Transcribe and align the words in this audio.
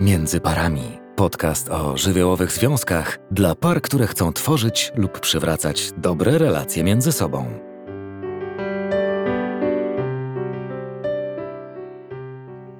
Między 0.00 0.40
parami. 0.40 0.82
Podcast 1.14 1.70
o 1.70 1.96
żywiołowych 1.96 2.52
związkach 2.52 3.18
dla 3.30 3.54
par, 3.54 3.82
które 3.82 4.06
chcą 4.06 4.32
tworzyć 4.32 4.92
lub 4.96 5.20
przywracać 5.20 5.90
dobre 5.98 6.38
relacje 6.38 6.84
między 6.84 7.12
sobą. 7.12 7.44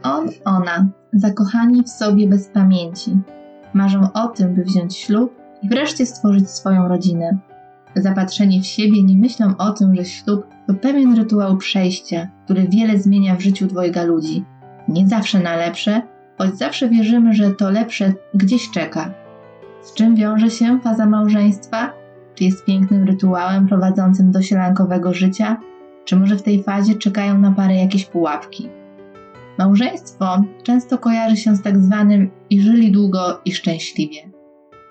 On, 0.02 0.29
ona, 0.45 0.89
zakochani 1.12 1.82
w 1.82 1.89
sobie 1.89 2.29
bez 2.29 2.48
pamięci, 2.48 3.19
marzą 3.75 4.12
o 4.12 4.29
tym, 4.29 4.55
by 4.55 4.64
wziąć 4.64 4.96
ślub 4.96 5.35
i 5.62 5.69
wreszcie 5.69 6.07
stworzyć 6.07 6.51
swoją 6.51 6.89
rodzinę. 6.89 7.39
Zapatrzeni 7.95 8.61
w 8.61 8.67
siebie 8.67 9.03
nie 9.03 9.17
myślą 9.17 9.57
o 9.59 9.73
tym, 9.73 9.96
że 9.96 10.05
ślub 10.05 10.46
to 10.67 10.75
pewien 10.75 11.17
rytuał 11.17 11.57
przejścia, 11.57 12.29
który 12.45 12.69
wiele 12.69 12.98
zmienia 12.98 13.37
w 13.37 13.41
życiu 13.41 13.67
dwojga 13.67 14.05
ludzi. 14.05 14.45
Nie 14.89 15.09
zawsze 15.09 15.41
na 15.41 15.57
lepsze, 15.57 16.03
choć 16.39 16.58
zawsze 16.58 16.89
wierzymy, 16.89 17.35
że 17.35 17.50
to 17.50 17.71
lepsze 17.71 18.13
gdzieś 18.35 18.71
czeka. 18.71 19.14
Z 19.82 19.95
czym 19.95 20.17
wiąże 20.17 20.50
się 20.50 20.81
faza 20.81 21.07
małżeństwa? 21.07 21.93
Czy 22.35 22.45
jest 22.45 22.64
pięknym 22.64 23.04
rytuałem 23.04 23.68
prowadzącym 23.68 24.31
do 24.31 24.43
sielankowego 24.43 25.14
życia? 25.14 25.57
Czy 26.04 26.17
może 26.17 26.36
w 26.36 26.43
tej 26.43 26.62
fazie 26.62 26.95
czekają 26.95 27.39
na 27.39 27.53
parę 27.53 27.75
jakieś 27.75 28.04
pułapki? 28.04 28.68
Małżeństwo 29.59 30.45
często 30.62 30.99
kojarzy 30.99 31.36
się 31.36 31.57
z 31.57 31.62
tak 31.62 31.79
zwanym 31.79 32.31
i 32.50 32.61
żyli 32.61 32.92
długo 32.92 33.41
i 33.45 33.53
szczęśliwie. 33.53 34.31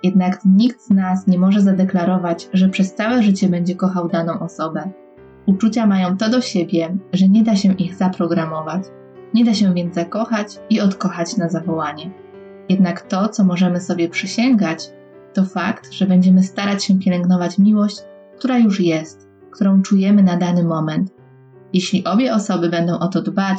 Jednak 0.04 0.40
nikt 0.46 0.82
z 0.82 0.90
nas 0.90 1.28
nie 1.28 1.40
może 1.40 1.62
zadeklarować, 1.62 2.50
że 2.54 2.70
przez 2.70 2.96
całe 2.96 3.24
życie 3.24 3.50
będzie 3.50 3.76
kochał 3.76 4.10
daną 4.10 4.40
osobę. 4.40 4.90
Uczucia 5.46 5.86
mają 5.88 6.18
to 6.18 6.30
do 6.30 6.42
siebie, 6.42 6.98
że 7.14 7.28
nie 7.28 7.44
da 7.44 7.56
się 7.56 7.74
ich 7.74 7.96
zaprogramować. 7.96 8.84
Nie 9.34 9.46
da 9.46 9.54
się 9.54 9.74
więc 9.74 9.96
zakochać 9.96 10.48
i 10.70 10.82
odkochać 10.82 11.38
na 11.38 11.50
zawołanie. 11.50 12.12
Jednak 12.70 13.02
to, 13.02 13.30
co 13.30 13.44
możemy 13.44 13.82
sobie 13.82 14.10
przysięgać, 14.10 14.90
to 15.34 15.46
fakt, 15.46 15.92
że 15.92 16.06
będziemy 16.06 16.44
starać 16.44 16.84
się 16.84 17.00
pielęgnować 17.00 17.58
miłość, 17.58 17.98
która 18.38 18.58
już 18.58 18.80
jest, 18.80 19.28
którą 19.52 19.82
czujemy 19.82 20.24
na 20.24 20.38
dany 20.38 20.64
moment. 20.64 21.12
Jeśli 21.74 22.04
obie 22.04 22.34
osoby 22.34 22.70
będą 22.70 23.00
o 23.00 23.08
to 23.08 23.22
dbać, 23.22 23.58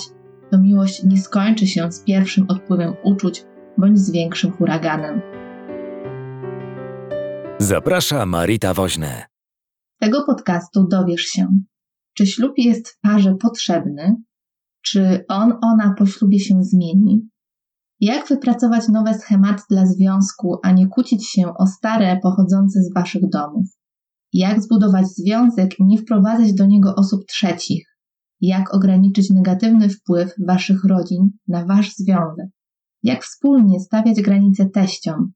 to 0.50 0.58
miłość 0.58 1.04
nie 1.04 1.18
skończy 1.18 1.66
się 1.66 1.92
z 1.92 2.00
pierwszym 2.00 2.46
odpływem 2.48 2.94
uczuć 3.02 3.44
bądź 3.78 3.98
z 3.98 4.10
większym 4.10 4.52
huraganem. 4.52 5.20
Zaprasza 7.58 8.26
Marita 8.26 8.74
Woźne. 8.74 9.26
Z 9.96 9.98
tego 9.98 10.24
podcastu 10.26 10.86
dowiesz 10.88 11.22
się, 11.22 11.46
czy 12.14 12.26
ślub 12.26 12.52
jest 12.56 12.88
w 12.88 13.00
parze 13.00 13.34
potrzebny, 13.40 14.16
czy 14.86 15.24
on, 15.28 15.52
ona 15.62 15.94
po 15.98 16.06
ślubie 16.06 16.40
się 16.40 16.54
zmieni, 16.60 17.28
jak 18.00 18.28
wypracować 18.28 18.88
nowe 18.88 19.14
schematy 19.14 19.62
dla 19.70 19.86
związku, 19.86 20.56
a 20.62 20.72
nie 20.72 20.88
kłócić 20.88 21.28
się 21.28 21.54
o 21.58 21.66
stare 21.66 22.20
pochodzące 22.22 22.82
z 22.82 22.94
waszych 22.94 23.28
domów, 23.28 23.66
jak 24.32 24.62
zbudować 24.62 25.06
związek 25.06 25.78
i 25.78 25.84
nie 25.84 25.98
wprowadzać 25.98 26.54
do 26.54 26.66
niego 26.66 26.94
osób 26.94 27.26
trzecich, 27.28 27.86
jak 28.40 28.74
ograniczyć 28.74 29.30
negatywny 29.30 29.88
wpływ 29.88 30.32
waszych 30.48 30.84
rodzin 30.84 31.30
na 31.48 31.64
wasz 31.64 31.94
związek, 31.94 32.46
jak 33.02 33.24
wspólnie 33.24 33.80
stawiać 33.80 34.22
granice 34.22 34.66
teściom, 34.66 35.32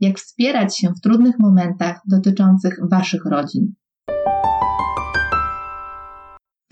jak 0.00 0.18
wspierać 0.18 0.78
się 0.78 0.88
w 0.88 1.00
trudnych 1.00 1.38
momentach 1.38 2.00
dotyczących 2.08 2.78
waszych 2.90 3.24
rodzin. 3.24 3.74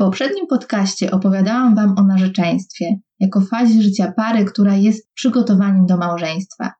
Poprzednim 0.02 0.46
podcaście 0.46 1.10
opowiadałam 1.10 1.74
Wam 1.74 1.94
o 1.98 2.02
narzeczeństwie 2.02 2.96
jako 3.20 3.40
fazie 3.40 3.82
życia 3.82 4.12
pary, 4.16 4.44
która 4.44 4.76
jest 4.76 5.12
przygotowaniem 5.14 5.86
do 5.86 5.96
małżeństwa. 5.96 6.72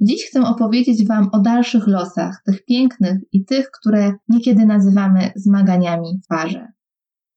Dziś 0.00 0.26
chcę 0.28 0.42
opowiedzieć 0.42 1.06
Wam 1.06 1.28
o 1.32 1.40
dalszych 1.40 1.86
losach, 1.86 2.42
tych 2.46 2.64
pięknych 2.64 3.18
i 3.32 3.44
tych, 3.44 3.70
które 3.70 4.12
niekiedy 4.28 4.66
nazywamy 4.66 5.32
zmaganiami 5.36 6.20
w 6.24 6.26
parze. 6.26 6.66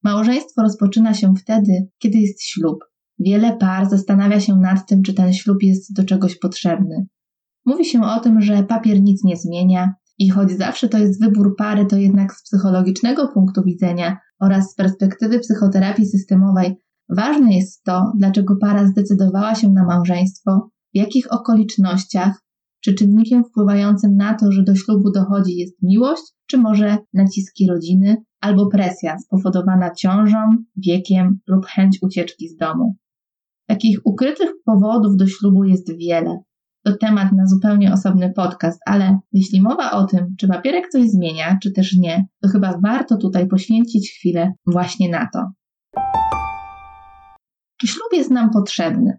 Małżeństwo 0.03 0.61
rozpoczyna 0.61 1.13
się 1.13 1.33
wtedy, 1.41 1.87
kiedy 1.97 2.17
jest 2.17 2.43
ślub. 2.43 2.79
Wiele 3.19 3.57
par 3.57 3.89
zastanawia 3.89 4.39
się 4.39 4.55
nad 4.55 4.87
tym, 4.87 5.03
czy 5.03 5.13
ten 5.13 5.33
ślub 5.33 5.63
jest 5.63 5.95
do 5.95 6.03
czegoś 6.03 6.39
potrzebny. 6.39 7.07
Mówi 7.65 7.85
się 7.85 8.03
o 8.03 8.19
tym, 8.19 8.41
że 8.41 8.63
papier 8.63 9.01
nic 9.01 9.23
nie 9.23 9.37
zmienia 9.37 9.93
i 10.17 10.29
choć 10.29 10.51
zawsze 10.51 10.89
to 10.89 10.97
jest 10.97 11.21
wybór 11.21 11.55
pary, 11.55 11.85
to 11.85 11.97
jednak 11.97 12.33
z 12.33 12.43
psychologicznego 12.43 13.27
punktu 13.27 13.63
widzenia 13.63 14.17
oraz 14.43 14.71
z 14.71 14.75
perspektywy 14.75 15.39
psychoterapii 15.39 16.05
systemowej 16.05 16.75
ważne 17.09 17.55
jest 17.55 17.83
to, 17.83 18.11
dlaczego 18.17 18.55
para 18.55 18.87
zdecydowała 18.87 19.55
się 19.55 19.71
na 19.71 19.85
małżeństwo, 19.85 20.69
w 20.93 20.97
jakich 20.97 21.33
okolicznościach, 21.33 22.43
czy 22.83 22.93
czynnikiem 22.93 23.43
wpływającym 23.43 24.15
na 24.15 24.33
to, 24.33 24.51
że 24.51 24.63
do 24.63 24.75
ślubu 24.75 25.11
dochodzi 25.11 25.55
jest 25.55 25.81
miłość, 25.81 26.23
czy 26.47 26.57
może 26.57 26.97
naciski 27.13 27.67
rodziny, 27.67 28.17
albo 28.41 28.67
presja 28.67 29.19
spowodowana 29.19 29.91
ciążą, 29.95 30.37
wiekiem 30.77 31.39
lub 31.47 31.65
chęć 31.65 31.97
ucieczki 32.01 32.49
z 32.49 32.55
domu. 32.55 32.95
Takich 33.67 33.99
ukrytych 34.05 34.49
powodów 34.65 35.17
do 35.17 35.27
ślubu 35.27 35.63
jest 35.63 35.97
wiele. 35.97 36.37
To 36.85 36.97
temat 36.97 37.31
na 37.31 37.47
zupełnie 37.47 37.93
osobny 37.93 38.33
podcast, 38.33 38.79
ale 38.85 39.19
jeśli 39.31 39.61
mowa 39.61 39.91
o 39.91 40.05
tym, 40.05 40.35
czy 40.39 40.47
papierek 40.47 40.89
coś 40.89 41.09
zmienia, 41.09 41.57
czy 41.63 41.71
też 41.71 41.97
nie, 41.97 42.27
to 42.41 42.49
chyba 42.49 42.77
warto 42.77 43.17
tutaj 43.17 43.47
poświęcić 43.47 44.11
chwilę 44.11 44.53
właśnie 44.65 45.09
na 45.09 45.29
to. 45.33 45.51
Czy 47.77 47.87
ślub 47.87 48.13
jest 48.13 48.31
nam 48.31 48.49
potrzebny? 48.49 49.17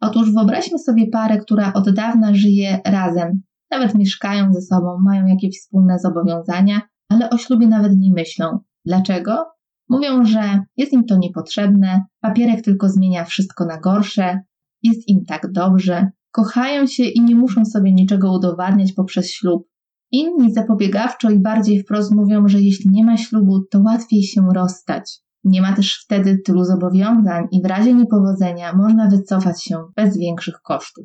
Otóż 0.00 0.32
wyobraźmy 0.32 0.78
sobie 0.78 1.06
parę, 1.10 1.38
która 1.38 1.72
od 1.72 1.90
dawna 1.90 2.34
żyje 2.34 2.80
razem, 2.86 3.42
nawet 3.70 3.94
mieszkają 3.94 4.52
ze 4.52 4.62
sobą, 4.62 4.98
mają 5.04 5.26
jakieś 5.26 5.60
wspólne 5.60 5.98
zobowiązania, 5.98 6.80
ale 7.08 7.30
o 7.30 7.38
ślubie 7.38 7.68
nawet 7.68 7.92
nie 7.96 8.12
myślą. 8.12 8.58
Dlaczego? 8.84 9.44
Mówią, 9.88 10.24
że 10.24 10.64
jest 10.76 10.92
im 10.92 11.04
to 11.04 11.16
niepotrzebne, 11.16 12.04
papierek 12.20 12.62
tylko 12.62 12.88
zmienia 12.88 13.24
wszystko 13.24 13.64
na 13.64 13.80
gorsze, 13.80 14.40
jest 14.82 15.08
im 15.08 15.24
tak 15.24 15.52
dobrze, 15.52 16.10
kochają 16.32 16.86
się 16.86 17.04
i 17.04 17.20
nie 17.20 17.36
muszą 17.36 17.64
sobie 17.64 17.92
niczego 17.92 18.32
udowadniać 18.32 18.92
poprzez 18.92 19.30
ślub. 19.30 19.68
Inni 20.10 20.52
zapobiegawczo 20.52 21.30
i 21.30 21.38
bardziej 21.38 21.82
wprost 21.82 22.10
mówią, 22.14 22.48
że 22.48 22.60
jeśli 22.60 22.90
nie 22.90 23.04
ma 23.04 23.16
ślubu, 23.16 23.64
to 23.70 23.80
łatwiej 23.80 24.22
się 24.22 24.48
rozstać. 24.54 25.20
Nie 25.44 25.62
ma 25.62 25.76
też 25.76 26.00
wtedy 26.04 26.38
tylu 26.38 26.64
zobowiązań 26.64 27.44
i 27.52 27.62
w 27.62 27.66
razie 27.66 27.94
niepowodzenia 27.94 28.72
można 28.72 29.08
wycofać 29.08 29.64
się 29.64 29.84
bez 29.96 30.18
większych 30.18 30.60
kosztów. 30.62 31.04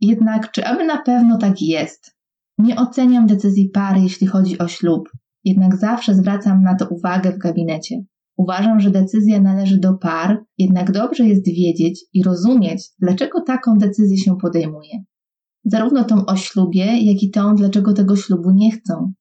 Jednak 0.00 0.50
czy 0.50 0.66
aby 0.66 0.84
na 0.84 1.02
pewno 1.02 1.38
tak 1.38 1.62
jest? 1.62 2.16
Nie 2.58 2.76
oceniam 2.76 3.26
decyzji 3.26 3.68
pary, 3.68 4.00
jeśli 4.00 4.26
chodzi 4.26 4.58
o 4.58 4.68
ślub, 4.68 5.08
jednak 5.44 5.76
zawsze 5.76 6.14
zwracam 6.14 6.62
na 6.62 6.74
to 6.74 6.88
uwagę 6.88 7.32
w 7.32 7.38
gabinecie. 7.38 7.96
Uważam, 8.36 8.80
że 8.80 8.90
decyzja 8.90 9.40
należy 9.40 9.78
do 9.78 9.94
par, 9.94 10.44
jednak 10.58 10.92
dobrze 10.92 11.26
jest 11.26 11.46
wiedzieć 11.46 12.04
i 12.12 12.22
rozumieć, 12.22 12.88
dlaczego 12.98 13.40
taką 13.40 13.78
decyzję 13.78 14.18
się 14.18 14.36
podejmuje. 14.42 15.04
Zarówno 15.64 16.04
tą 16.04 16.26
o 16.26 16.36
ślubie, 16.36 16.84
jak 16.84 17.22
i 17.22 17.30
tą, 17.30 17.54
dlaczego 17.54 17.92
tego 17.92 18.16
ślubu 18.16 18.50
nie 18.50 18.70
chcą. 18.70 19.12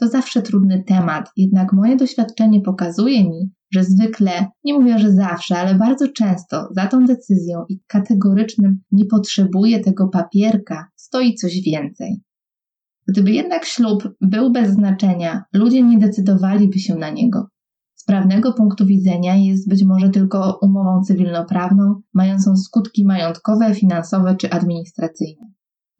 To 0.00 0.08
zawsze 0.08 0.42
trudny 0.42 0.84
temat, 0.86 1.30
jednak 1.36 1.72
moje 1.72 1.96
doświadczenie 1.96 2.60
pokazuje 2.60 3.24
mi, 3.24 3.50
że 3.72 3.84
zwykle, 3.84 4.46
nie 4.64 4.74
mówię, 4.74 4.98
że 4.98 5.12
zawsze, 5.12 5.58
ale 5.58 5.74
bardzo 5.74 6.08
często 6.08 6.68
za 6.70 6.86
tą 6.86 7.04
decyzją 7.04 7.64
i 7.68 7.80
kategorycznym 7.86 8.80
nie 8.92 9.04
potrzebuję 9.04 9.80
tego 9.80 10.08
papierka 10.08 10.86
stoi 10.96 11.34
coś 11.34 11.60
więcej. 11.60 12.20
Gdyby 13.08 13.30
jednak 13.30 13.64
ślub 13.64 14.08
był 14.20 14.52
bez 14.52 14.70
znaczenia, 14.70 15.44
ludzie 15.52 15.82
nie 15.82 15.98
decydowaliby 15.98 16.78
się 16.78 16.94
na 16.94 17.10
niego. 17.10 17.48
Prawnego 18.08 18.52
punktu 18.52 18.86
widzenia 18.86 19.36
jest 19.36 19.68
być 19.68 19.84
może 19.84 20.08
tylko 20.08 20.58
umową 20.62 21.02
cywilnoprawną, 21.02 22.00
mającą 22.14 22.56
skutki 22.56 23.04
majątkowe, 23.04 23.74
finansowe 23.74 24.36
czy 24.36 24.50
administracyjne. 24.50 25.46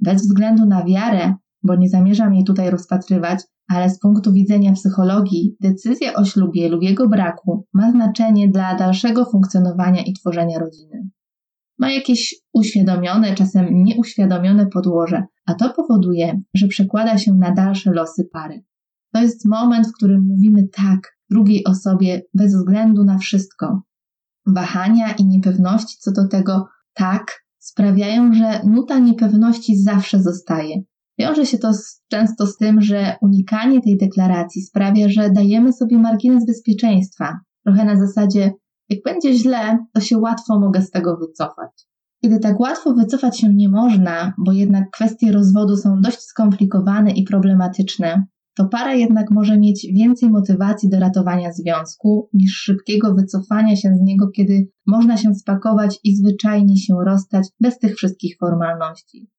Bez 0.00 0.22
względu 0.22 0.66
na 0.66 0.84
wiarę, 0.84 1.34
bo 1.62 1.76
nie 1.76 1.88
zamierzam 1.88 2.34
jej 2.34 2.44
tutaj 2.44 2.70
rozpatrywać, 2.70 3.40
ale 3.70 3.90
z 3.90 3.99
punktu 3.99 4.32
widzenia 4.32 4.72
psychologii 4.72 5.56
decyzja 5.60 6.14
o 6.14 6.25
ślubie 6.25 6.69
lub 6.69 6.82
jego 6.82 7.08
braku 7.08 7.66
ma 7.75 7.93
znaczenie 7.93 8.49
dla 8.49 8.75
dalszego 8.75 9.25
funkcjonowania 9.25 10.02
i 10.02 10.12
tworzenia 10.12 10.58
rodziny. 10.58 11.08
Ma 11.78 11.90
jakieś 11.90 12.34
uświadomione, 12.52 13.34
czasem 13.34 13.66
nieuświadomione 13.70 14.66
podłoże, 14.66 15.22
a 15.46 15.54
to 15.54 15.72
powoduje, 15.72 16.40
że 16.54 16.69
przekłada 16.69 17.19
się 17.19 17.34
na 17.34 17.50
dalsze 17.50 17.90
losy 17.90 18.28
pary. 18.32 18.64
To 19.12 19.22
jest 19.22 19.49
moment, 19.49 19.87
w 19.87 19.93
którym 19.93 20.26
mówimy 20.26 20.69
tak 20.69 21.18
drugiej 21.30 21.64
osobie 21.64 22.22
bez 22.34 22.56
względu 22.56 23.04
na 23.04 23.19
wszystko. 23.19 23.82
Wahania 24.46 25.12
i 25.12 25.26
niepewności 25.26 25.96
co 25.98 26.12
do 26.12 26.28
tego 26.28 26.66
tak 26.94 27.44
sprawiają, 27.58 28.34
że 28.34 28.60
nuta 28.64 28.98
niepewności 28.98 29.82
zawsze 29.82 30.22
zostaje. 30.22 30.82
Wiąże 31.19 31.46
się 31.46 31.58
to 31.58 31.75
z, 31.75 32.02
często 32.08 32.46
z 32.46 32.56
tym, 32.56 32.80
że 32.80 33.16
unikanie 33.20 33.80
tej 33.80 33.96
deklaracji 33.96 34.62
sprawia, 34.62 35.08
że 35.08 35.30
dajemy 35.30 35.72
sobie 35.72 35.98
margines 35.98 36.46
bezpieczeństwa. 36.46 37.40
Trochę 37.64 37.84
na 37.84 37.96
zasadzie, 37.96 38.52
jak 38.88 39.02
będzie 39.04 39.34
źle, 39.34 39.78
to 39.92 40.00
się 40.00 40.19
łatwo 40.19 40.60
mogę 40.60 40.82
z 40.82 40.90
tego 40.90 41.16
wycofać. 41.16 41.88
Kiedy 42.22 42.38
tak 42.38 42.60
łatwo 42.60 42.94
wycofać 42.94 43.40
się 43.40 43.54
nie 43.54 43.69
można, 43.69 44.32
bo 44.38 44.52
jednak 44.52 44.90
kwestie 44.90 45.32
rozwodu 45.32 45.76
są 45.76 46.00
dość 46.00 46.20
skomplikowane 46.20 47.10
i 47.10 47.25
problematyczne, 47.25 48.25
to 48.58 48.69
para 48.69 48.94
jednak 48.94 49.31
może 49.31 49.58
mieć 49.58 49.87
więcej 49.94 50.31
motywacji 50.31 50.88
do 50.88 51.00
ratowania 51.00 51.52
związku 51.52 52.28
niż 52.32 52.52
szybkiego 52.52 53.14
wycofania 53.14 53.76
się 53.76 53.88
z 53.94 54.00
niego, 54.00 54.31
kiedy 54.31 54.69
można 54.87 55.16
się 55.16 55.34
spakować 55.34 56.00
i 56.05 56.16
zwyczajnie 56.16 56.76
się 56.76 56.94
rozstać 57.06 57.49
bez 57.60 57.78
tych 57.78 57.96
wszystkich 57.96 58.37
formalności. 58.40 59.31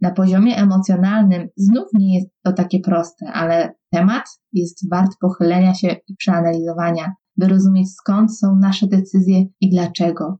Na 0.00 0.10
poziomie 0.10 0.56
emocjonalnym 0.56 1.48
znów 1.56 1.84
nie 1.94 2.14
jest 2.14 2.28
to 2.44 2.52
takie 2.52 2.80
proste, 2.80 3.26
ale 3.32 3.74
temat 3.90 4.24
jest 4.52 4.90
wart 4.90 5.12
pochylenia 5.20 5.74
się 5.74 5.96
i 6.08 6.16
przeanalizowania, 6.16 7.12
by 7.36 7.48
rozumieć 7.48 7.94
skąd 7.94 8.38
są 8.38 8.56
nasze 8.56 8.86
decyzje 8.86 9.44
i 9.60 9.70
dlaczego. 9.70 10.38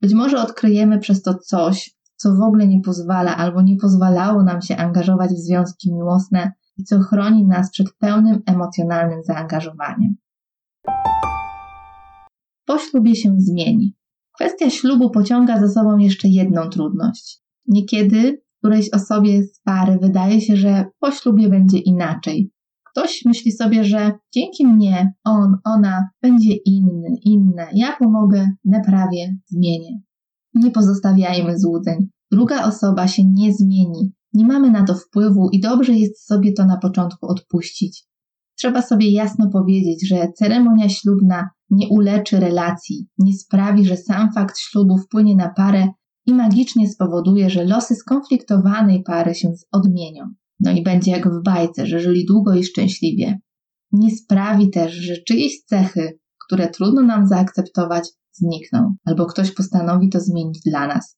Być 0.00 0.14
może 0.14 0.42
odkryjemy 0.42 0.98
przez 0.98 1.22
to 1.22 1.34
coś, 1.34 1.96
co 2.16 2.34
w 2.34 2.40
ogóle 2.40 2.66
nie 2.66 2.80
pozwala 2.80 3.36
albo 3.36 3.62
nie 3.62 3.76
pozwalało 3.76 4.42
nam 4.42 4.62
się 4.62 4.76
angażować 4.76 5.30
w 5.30 5.46
związki 5.46 5.94
miłosne 5.94 6.52
i 6.76 6.84
co 6.84 7.00
chroni 7.00 7.46
nas 7.46 7.70
przed 7.70 7.86
pełnym 7.98 8.42
emocjonalnym 8.46 9.22
zaangażowaniem. 9.22 10.16
Po 12.66 12.78
ślubie 12.78 13.16
się 13.16 13.34
zmieni. 13.38 13.94
Kwestia 14.32 14.70
ślubu 14.70 15.10
pociąga 15.10 15.60
za 15.60 15.68
sobą 15.68 15.98
jeszcze 15.98 16.28
jedną 16.28 16.68
trudność. 16.68 17.42
Niekiedy 17.66 18.42
którejś 18.58 18.90
osobie 18.90 19.42
z 19.42 19.60
pary 19.60 19.98
wydaje 20.02 20.40
się, 20.40 20.56
że 20.56 20.84
po 21.00 21.10
ślubie 21.10 21.48
będzie 21.48 21.78
inaczej. 21.78 22.50
Ktoś 22.90 23.24
myśli 23.24 23.52
sobie, 23.52 23.84
że 23.84 24.12
dzięki 24.32 24.66
mnie 24.66 25.12
on, 25.24 25.56
ona 25.64 26.08
będzie 26.22 26.54
inny, 26.54 27.08
inna, 27.22 27.66
ja 27.74 27.96
pomogę, 27.98 28.50
naprawię, 28.64 29.36
zmienię. 29.46 30.00
Nie 30.54 30.70
pozostawiajmy 30.70 31.58
złudzeń. 31.58 32.08
Druga 32.32 32.64
osoba 32.64 33.08
się 33.08 33.22
nie 33.24 33.52
zmieni. 33.52 34.12
Nie 34.34 34.44
mamy 34.44 34.70
na 34.70 34.84
to 34.84 34.94
wpływu 34.94 35.48
i 35.52 35.60
dobrze 35.60 35.92
jest 35.92 36.26
sobie 36.26 36.52
to 36.52 36.66
na 36.66 36.76
początku 36.76 37.26
odpuścić. 37.26 38.04
Trzeba 38.58 38.82
sobie 38.82 39.12
jasno 39.12 39.50
powiedzieć, 39.50 40.08
że 40.08 40.32
ceremonia 40.36 40.88
ślubna 40.88 41.50
nie 41.70 41.88
uleczy 41.88 42.40
relacji, 42.40 43.08
nie 43.18 43.32
sprawi, 43.32 43.86
że 43.86 43.96
sam 43.96 44.32
fakt 44.32 44.58
ślubu 44.58 44.98
wpłynie 44.98 45.36
na 45.36 45.48
parę 45.48 45.88
i 46.26 46.34
magicznie 46.34 46.88
spowoduje, 46.88 47.50
że 47.50 47.64
losy 47.64 47.94
skonfliktowanej 47.94 49.02
pary 49.02 49.34
się 49.34 49.52
odmienią. 49.72 50.24
No 50.60 50.72
i 50.72 50.82
będzie 50.82 51.10
jak 51.10 51.28
w 51.28 51.42
bajce, 51.44 51.86
że 51.86 52.00
żyli 52.00 52.26
długo 52.26 52.54
i 52.54 52.64
szczęśliwie. 52.64 53.38
Nie 53.92 54.10
sprawi 54.10 54.70
też, 54.70 54.92
że 54.92 55.16
czyjeś 55.16 55.64
cechy, 55.64 56.18
które 56.46 56.68
trudno 56.68 57.02
nam 57.02 57.26
zaakceptować, 57.26 58.08
znikną, 58.32 58.94
albo 59.04 59.26
ktoś 59.26 59.50
postanowi 59.50 60.08
to 60.08 60.20
zmienić 60.20 60.60
dla 60.66 60.86
nas. 60.86 61.16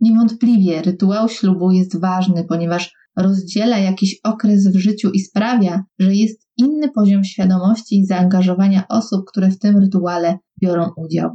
Niewątpliwie 0.00 0.82
rytuał 0.82 1.28
ślubu 1.28 1.70
jest 1.70 2.00
ważny, 2.00 2.44
ponieważ 2.44 2.94
rozdziela 3.16 3.78
jakiś 3.78 4.20
okres 4.24 4.68
w 4.68 4.76
życiu 4.76 5.10
i 5.10 5.20
sprawia, 5.20 5.84
że 5.98 6.14
jest 6.14 6.48
inny 6.56 6.90
poziom 6.90 7.24
świadomości 7.24 7.98
i 7.98 8.06
zaangażowania 8.06 8.84
osób, 8.88 9.24
które 9.26 9.50
w 9.50 9.58
tym 9.58 9.78
rytuale 9.78 10.38
biorą 10.62 10.90
udział. 10.96 11.30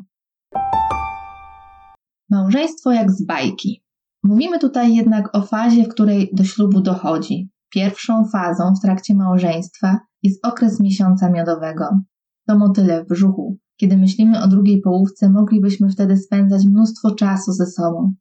Małżeństwo 2.30 2.92
jak 2.92 3.12
z 3.12 3.26
bajki. 3.26 3.84
Mówimy 4.24 4.60
tutaj 4.60 4.96
jednak 4.96 5.38
o 5.38 5.42
fazie, 5.42 5.84
w 5.84 5.90
której 5.90 6.30
do 6.34 6.44
ślubu 6.44 6.82
dochodzi. 6.82 7.50
Pierwszą 7.70 8.26
fazą 8.26 8.74
w 8.76 8.82
trakcie 8.82 9.16
małżeństwa 9.16 10.00
jest 10.24 10.46
okres 10.46 10.80
miesiąca 10.80 11.30
miodowego. 11.30 11.86
To 12.48 12.58
motyle 12.58 13.04
w 13.04 13.08
brzuchu. 13.08 13.58
Kiedy 13.78 13.98
myślimy 13.98 14.44
o 14.44 14.48
drugiej 14.48 14.82
połówce, 14.82 15.30
moglibyśmy 15.30 15.90
wtedy 15.90 16.18
spędzać 16.18 16.66
mnóstwo 16.66 17.12
czasu 17.12 17.52
ze 17.52 17.66
sobą. 17.66 18.14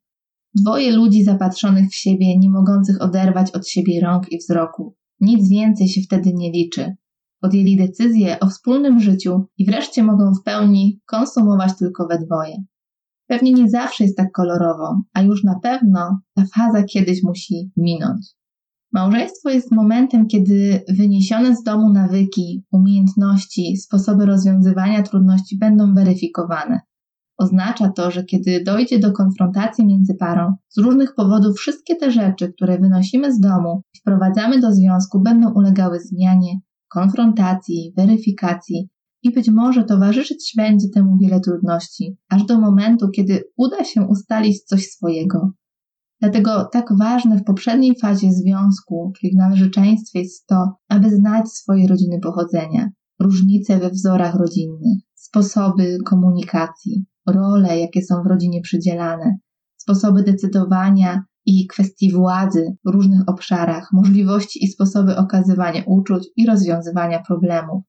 Dwoje 0.55 0.91
ludzi 0.91 1.23
zapatrzonych 1.23 1.89
w 1.89 1.95
siebie, 1.95 2.37
nie 2.37 2.49
mogących 2.49 3.01
oderwać 3.01 3.51
od 3.51 3.67
siebie 3.67 4.01
rąk 4.01 4.31
i 4.31 4.37
wzroku. 4.37 4.95
Nic 5.21 5.49
więcej 5.49 5.87
się 5.87 6.01
wtedy 6.01 6.33
nie 6.33 6.51
liczy. 6.51 6.95
Podjęli 7.41 7.77
decyzję 7.77 8.39
o 8.39 8.49
wspólnym 8.49 8.99
życiu 8.99 9.45
i 9.57 9.65
wreszcie 9.65 10.03
mogą 10.03 10.33
w 10.33 10.43
pełni 10.43 11.01
konsumować 11.05 11.77
tylko 11.79 12.07
we 12.07 12.19
dwoje. 12.19 12.63
Pewnie 13.27 13.53
nie 13.53 13.69
zawsze 13.69 14.03
jest 14.03 14.17
tak 14.17 14.31
kolorowo, 14.31 15.01
a 15.13 15.21
już 15.21 15.43
na 15.43 15.59
pewno 15.59 16.19
ta 16.33 16.45
faza 16.55 16.83
kiedyś 16.83 17.23
musi 17.23 17.71
minąć. 17.77 18.27
Małżeństwo 18.93 19.49
jest 19.49 19.71
momentem, 19.71 20.27
kiedy 20.27 20.83
wyniesione 20.97 21.55
z 21.55 21.63
domu 21.63 21.93
nawyki, 21.93 22.63
umiejętności, 22.71 23.77
sposoby 23.77 24.25
rozwiązywania 24.25 25.03
trudności 25.03 25.57
będą 25.57 25.93
weryfikowane. 25.93 26.79
Oznacza 27.37 27.91
to, 27.91 28.11
że 28.11 28.23
kiedy 28.23 28.63
dojdzie 28.63 28.99
do 28.99 29.11
konfrontacji 29.11 29.85
między 29.85 30.15
parą, 30.15 30.53
z 30.69 30.77
różnych 30.77 31.15
powodów 31.15 31.57
wszystkie 31.57 31.95
te 31.95 32.11
rzeczy, 32.11 32.53
które 32.53 32.79
wynosimy 32.79 33.33
z 33.33 33.39
domu 33.39 33.81
i 33.95 33.99
wprowadzamy 33.99 34.59
do 34.59 34.71
związku, 34.71 35.21
będą 35.21 35.53
ulegały 35.53 35.99
zmianie, 35.99 36.59
konfrontacji, 36.89 37.93
weryfikacji 37.97 38.89
i 39.23 39.31
być 39.31 39.49
może 39.49 39.83
towarzyszyć 39.83 40.53
będzie 40.57 40.87
temu 40.89 41.17
wiele 41.17 41.39
trudności, 41.39 42.17
aż 42.29 42.45
do 42.45 42.59
momentu, 42.59 43.09
kiedy 43.09 43.43
uda 43.57 43.83
się 43.83 44.01
ustalić 44.01 44.63
coś 44.63 44.85
swojego. 44.85 45.51
Dlatego 46.21 46.65
tak 46.71 46.97
ważne 46.99 47.37
w 47.37 47.43
poprzedniej 47.43 47.95
fazie 48.01 48.31
związku, 48.31 49.11
czyli 49.19 49.33
w 49.33 49.37
narzeczeństwie, 49.37 50.19
jest 50.19 50.47
to, 50.47 50.75
aby 50.89 51.09
znać 51.09 51.49
swoje 51.49 51.87
rodziny 51.87 52.19
pochodzenia, 52.19 52.89
różnice 53.19 53.79
we 53.79 53.89
wzorach 53.89 54.35
rodzinnych, 54.35 54.99
sposoby 55.35 55.97
komunikacji, 56.05 57.05
role, 57.27 57.79
jakie 57.79 58.01
są 58.01 58.23
w 58.23 58.27
rodzinie 58.27 58.61
przydzielane, 58.61 59.37
sposoby 59.77 60.23
decydowania 60.23 61.23
i 61.45 61.67
kwestii 61.67 62.11
władzy 62.11 62.75
w 62.85 62.89
różnych 62.89 63.21
obszarach, 63.29 63.89
możliwości 63.93 64.65
i 64.65 64.67
sposoby 64.67 65.15
okazywania 65.17 65.83
uczuć 65.85 66.27
i 66.35 66.45
rozwiązywania 66.45 67.23
problemów. 67.27 67.83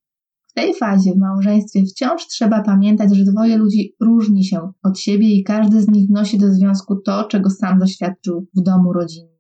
W 0.47 0.53
tej 0.53 0.75
fazie 0.75 1.13
w 1.13 1.19
małżeństwie 1.19 1.83
wciąż 1.83 2.27
trzeba 2.27 2.63
pamiętać, 2.63 3.17
że 3.17 3.25
dwoje 3.25 3.57
ludzi 3.57 3.95
różni 4.01 4.45
się 4.45 4.73
od 4.83 4.99
siebie 4.99 5.29
i 5.29 5.45
każdy 5.45 5.83
z 5.83 5.89
nich 5.89 6.09
wnosi 6.09 6.39
do 6.39 6.53
związku 6.53 6.97
to, 6.97 7.25
czego 7.25 7.51
sam 7.51 7.79
doświadczył 7.79 8.47
w 8.57 8.63
domu 8.63 8.93
rodzinnym. 8.93 9.36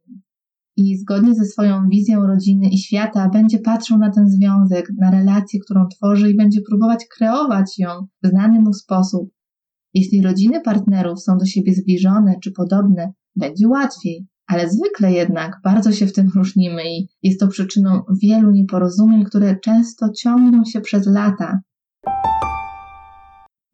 I 0.77 0.97
zgodnie 0.99 1.35
ze 1.35 1.45
swoją 1.45 1.89
wizją 1.89 2.27
rodziny 2.27 2.69
i 2.69 2.79
świata 2.79 3.29
będzie 3.29 3.59
patrzył 3.59 3.99
na 3.99 4.11
ten 4.11 4.31
związek, 4.31 4.93
na 4.99 5.11
relację, 5.11 5.61
którą 5.61 5.87
tworzy 5.89 6.31
i 6.31 6.37
będzie 6.37 6.61
próbować 6.69 7.05
kreować 7.17 7.79
ją 7.79 7.89
w 8.23 8.29
znany 8.29 8.61
mu 8.61 8.73
sposób, 8.73 9.31
jeśli 9.95 10.23
rodziny 10.23 10.61
partnerów 10.61 11.23
są 11.23 11.39
do 11.39 11.47
siebie 11.47 11.75
zbliżone 11.75 12.35
czy 12.43 12.53
podobne, 12.53 13.13
będzie 13.37 13.69
łatwiej, 13.69 14.27
ale 14.47 14.71
zwykle 14.71 15.13
jednak 15.13 15.61
bardzo 15.65 15.93
się 15.93 16.07
w 16.07 16.13
tym 16.13 16.29
różnimy 16.35 16.83
i 16.85 17.09
jest 17.23 17.41
to 17.41 17.49
przyczyną 17.49 18.03
wielu 18.23 18.51
nieporozumień, 18.51 19.25
które 19.25 19.57
często 19.61 20.13
ciągną 20.13 20.65
się 20.65 20.81
przez 20.81 21.07
lata. 21.07 21.61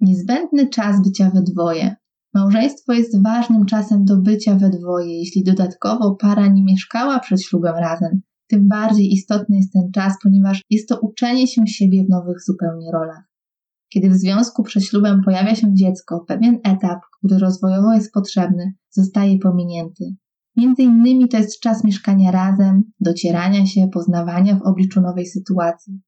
Niezbędny 0.01 0.69
czas 0.69 1.03
bycia 1.03 1.31
we 1.31 1.43
dwoje. 1.43 1.97
Małżeństwo 2.35 2.93
jest 2.93 3.23
ważnym 3.23 3.67
czasem 3.67 4.05
do 4.05 4.17
bycia 4.17 4.55
we 4.55 4.71
dwoje. 4.71 5.19
Jeśli 5.19 5.45
dodatkowo 5.45 6.15
para 6.15 6.47
nie 6.49 6.65
mieszkała 6.65 7.21
przed 7.21 7.43
ślubem 7.43 7.75
razem, 7.75 8.23
tym 8.47 8.69
bardziej 8.69 9.13
istotny 9.13 9.57
jest 9.57 9.73
ten 9.73 9.91
czas, 9.93 10.15
ponieważ 10.23 10.63
jest 10.71 10.89
to 10.89 11.01
uczenie 11.01 11.47
się 11.47 11.67
siebie 11.67 12.05
w 12.05 12.09
nowych 12.09 12.43
zupełnie 12.43 12.93
rolach. 12.93 13.25
Kiedy 13.93 14.11
w 14.11 14.15
związku 14.15 14.63
przed 14.63 14.85
ślubem 14.85 15.23
pojawia 15.25 15.55
się 15.55 15.75
dziecko, 15.75 16.25
pewien 16.29 16.59
etap, 16.65 17.01
który 17.19 17.39
rozwojowo 17.39 17.95
jest 17.95 18.13
potrzebny, 18.13 18.73
zostaje 18.91 19.39
pominięty. 19.39 20.05
Między 20.57 20.83
innymi 20.83 21.29
to 21.29 21.37
jest 21.37 21.61
czas 21.61 21.85
mieszkania 21.85 22.31
razem, 22.31 22.83
docierania 23.01 23.67
się, 23.67 23.89
poznawania 23.93 24.57
w 24.57 24.63
obliczu 24.63 25.01
nowej 25.01 25.27
sytuacji. 25.27 26.01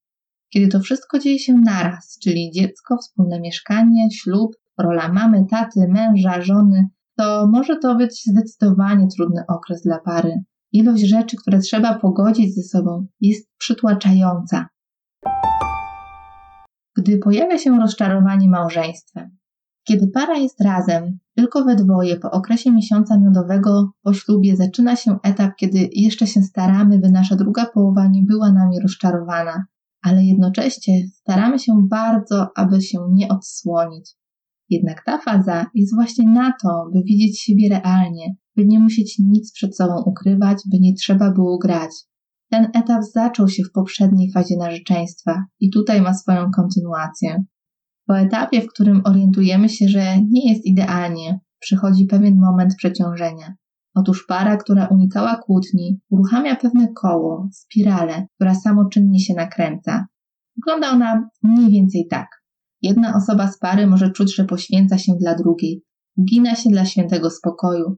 Kiedy 0.53 0.69
to 0.69 0.81
wszystko 0.81 1.19
dzieje 1.19 1.39
się 1.39 1.55
naraz, 1.55 2.19
czyli 2.23 2.51
dziecko, 2.55 2.97
wspólne 2.97 3.41
mieszkanie, 3.41 4.09
ślub, 4.11 4.51
rola 4.79 5.13
mamy, 5.13 5.47
taty, 5.51 5.89
męża, 5.89 6.43
żony, 6.43 6.89
to 7.17 7.47
może 7.47 7.77
to 7.77 7.95
być 7.95 8.23
zdecydowanie 8.27 9.09
trudny 9.17 9.43
okres 9.49 9.83
dla 9.83 9.99
pary. 9.99 10.43
Ilość 10.73 11.03
rzeczy, 11.03 11.37
które 11.37 11.59
trzeba 11.59 11.99
pogodzić 11.99 12.55
ze 12.55 12.63
sobą, 12.63 13.07
jest 13.21 13.49
przytłaczająca 13.59 14.69
gdy 16.97 17.19
pojawia 17.19 17.59
się 17.59 17.79
rozczarowanie 17.81 18.49
małżeństwem. 18.49 19.37
Kiedy 19.85 20.09
para 20.09 20.37
jest 20.37 20.61
razem, 20.61 21.19
tylko 21.37 21.65
we 21.65 21.77
dwoje 21.77 22.17
po 22.17 22.31
okresie 22.31 22.73
miesiąca 22.73 23.19
miodowego 23.19 23.91
po 24.03 24.13
ślubie 24.13 24.57
zaczyna 24.57 24.97
się 24.97 25.19
etap, 25.23 25.53
kiedy 25.57 25.89
jeszcze 25.93 26.27
się 26.27 26.43
staramy, 26.43 26.99
by 26.99 27.11
nasza 27.11 27.37
druga 27.37 27.67
połowa 27.67 28.07
nie 28.07 28.23
była 28.23 28.53
nami 28.53 28.81
rozczarowana, 28.81 29.65
ale 30.03 30.25
jednocześnie 30.25 31.09
staramy 31.09 31.59
się 31.59 31.73
bardzo, 31.89 32.49
aby 32.57 32.83
się 32.83 32.99
nie 33.11 33.29
odsłonić. 33.29 34.15
Jednak 34.75 35.05
ta 35.07 35.19
faza 35.19 35.67
jest 35.75 35.95
właśnie 35.95 36.29
na 36.31 36.53
to, 36.63 36.69
by 36.93 37.03
widzieć 37.03 37.41
siebie 37.41 37.69
realnie, 37.69 38.35
by 38.57 38.67
nie 38.67 38.81
musieć 38.81 39.19
nic 39.19 39.53
przed 39.53 39.77
sobą 39.77 40.03
ukrywać, 40.07 40.59
by 40.71 40.79
nie 40.81 40.95
trzeba 40.95 41.31
było 41.31 41.59
grać, 41.59 41.91
ten 42.55 42.71
etap 42.75 43.03
zaczął 43.15 43.49
się 43.49 43.63
w 43.65 43.73
poprzedniej 43.73 44.33
fazie 44.33 44.57
narzeczeństwa 44.57 45.45
i 45.61 45.71
tutaj 45.71 46.03
ma 46.03 46.15
swoją 46.15 46.51
kontynuację. 46.51 47.45
Po 48.07 48.19
etapie, 48.19 48.61
w 48.63 48.67
którym 48.67 49.03
orientujemy 49.05 49.69
się, 49.69 49.89
że 49.89 50.23
nie 50.31 50.53
jest 50.53 50.67
idealnie, 50.67 51.41
przychodzi 51.61 52.07
pewien 52.07 52.37
moment 52.41 52.75
przeciążenia. 52.77 53.55
Otóż 53.95 54.27
para, 54.29 54.57
która 54.57 54.87
unikała 54.87 55.37
kłótni, 55.37 56.01
uruchamia 56.11 56.57
pewne 56.57 56.89
koło, 56.93 57.49
spiralę, 57.53 58.27
która 58.35 58.55
samoczynnie 58.55 59.21
się 59.21 59.35
nakręca. 59.35 60.07
Wygląda 60.57 60.91
ona 60.91 61.29
mniej 61.43 61.73
więcej 61.73 62.07
tak. 62.11 62.44
Jedna 62.85 63.15
osoba 63.17 63.49
z 63.49 63.59
pary 63.59 63.87
może 63.87 64.11
czuć, 64.11 64.35
że 64.37 64.45
poświęca 64.45 64.99
się 64.99 65.13
dla 65.21 65.35
drugiej, 65.35 65.83
ugina 66.17 66.55
się 66.55 66.71
dla 66.71 66.85
świętego 66.85 67.31
spokoju. 67.31 67.97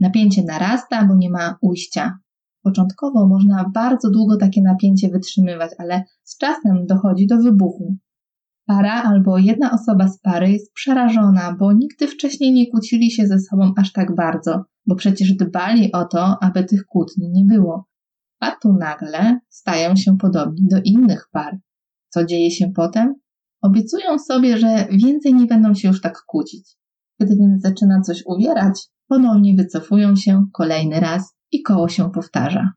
Napięcie 0.00 0.44
narasta, 0.44 1.06
bo 1.06 1.16
nie 1.16 1.30
ma 1.30 1.56
ujścia. 1.60 2.18
Początkowo 2.62 3.28
można 3.28 3.70
bardzo 3.74 4.10
długo 4.10 4.36
takie 4.36 4.62
napięcie 4.62 5.08
wytrzymywać, 5.08 5.70
ale 5.78 6.04
z 6.24 6.38
czasem 6.38 6.86
dochodzi 6.86 7.26
do 7.26 7.36
wybuchu. 7.36 7.96
Para 8.66 9.02
albo 9.02 9.38
jedna 9.38 9.70
osoba 9.70 10.08
z 10.08 10.20
pary 10.20 10.52
jest 10.52 10.72
przerażona, 10.72 11.56
bo 11.58 11.72
nigdy 11.72 12.08
wcześniej 12.08 12.52
nie 12.52 12.70
kłócili 12.70 13.10
się 13.10 13.26
ze 13.26 13.38
sobą 13.38 13.72
aż 13.76 13.92
tak 13.92 14.14
bardzo, 14.14 14.64
bo 14.86 14.94
przecież 14.94 15.34
dbali 15.34 15.92
o 15.92 16.04
to, 16.04 16.36
aby 16.42 16.64
tych 16.64 16.86
kłótni 16.86 17.30
nie 17.30 17.44
było. 17.44 17.86
A 18.40 18.50
tu 18.50 18.72
nagle 18.72 19.40
stają 19.48 19.96
się 19.96 20.18
podobni 20.18 20.68
do 20.68 20.76
innych 20.84 21.28
par. 21.32 21.58
Co 22.08 22.24
dzieje 22.24 22.50
się 22.50 22.72
potem? 22.74 23.14
Obiecują 23.66 24.18
sobie, 24.18 24.58
że 24.58 24.88
więcej 24.90 25.34
nie 25.34 25.46
będą 25.46 25.74
się 25.74 25.88
już 25.88 26.00
tak 26.00 26.22
kłócić. 26.26 26.76
Gdy 27.20 27.36
więc 27.36 27.62
zaczyna 27.62 28.00
coś 28.00 28.22
uwierać, 28.26 28.88
ponownie 29.08 29.54
wycofują 29.56 30.16
się 30.16 30.46
kolejny 30.52 31.00
raz 31.00 31.34
i 31.52 31.62
koło 31.62 31.88
się 31.88 32.10
powtarza. 32.10 32.70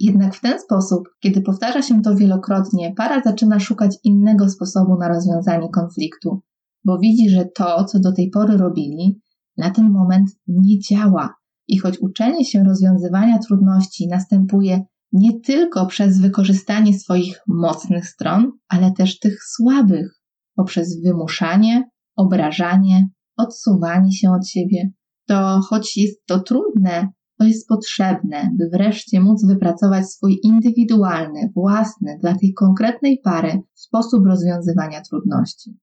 Jednak 0.00 0.34
w 0.34 0.40
ten 0.40 0.60
sposób, 0.60 1.08
kiedy 1.20 1.40
powtarza 1.40 1.82
się 1.82 2.02
to 2.02 2.16
wielokrotnie, 2.16 2.94
para 2.96 3.22
zaczyna 3.22 3.60
szukać 3.60 3.96
innego 4.04 4.48
sposobu 4.48 4.98
na 4.98 5.08
rozwiązanie 5.08 5.68
konfliktu, 5.68 6.42
bo 6.84 6.98
widzi, 6.98 7.30
że 7.30 7.44
to, 7.54 7.84
co 7.84 8.00
do 8.00 8.12
tej 8.12 8.30
pory 8.30 8.56
robili, 8.56 9.20
na 9.56 9.70
ten 9.70 9.90
moment 9.90 10.30
nie 10.46 10.78
działa. 10.78 11.34
I 11.68 11.78
choć 11.78 11.98
uczenie 11.98 12.44
się 12.44 12.64
rozwiązywania 12.64 13.38
trudności 13.38 14.08
następuje 14.08 14.84
nie 15.12 15.40
tylko 15.40 15.86
przez 15.86 16.20
wykorzystanie 16.20 16.98
swoich 16.98 17.40
mocnych 17.48 18.08
stron, 18.08 18.52
ale 18.68 18.92
też 18.92 19.18
tych 19.18 19.44
słabych, 19.44 20.15
poprzez 20.56 21.02
wymuszanie, 21.02 21.90
obrażanie, 22.16 23.08
odsuwanie 23.36 24.12
się 24.12 24.30
od 24.30 24.48
siebie, 24.48 24.90
to 25.28 25.60
choć 25.68 25.96
jest 25.96 26.26
to 26.26 26.40
trudne, 26.40 27.08
to 27.38 27.44
jest 27.44 27.68
potrzebne, 27.68 28.50
by 28.58 28.68
wreszcie 28.72 29.20
móc 29.20 29.46
wypracować 29.46 30.06
swój 30.10 30.38
indywidualny, 30.42 31.52
własny 31.54 32.18
dla 32.20 32.34
tej 32.34 32.54
konkretnej 32.54 33.20
pary 33.24 33.60
sposób 33.74 34.26
rozwiązywania 34.26 35.00
trudności. 35.00 35.78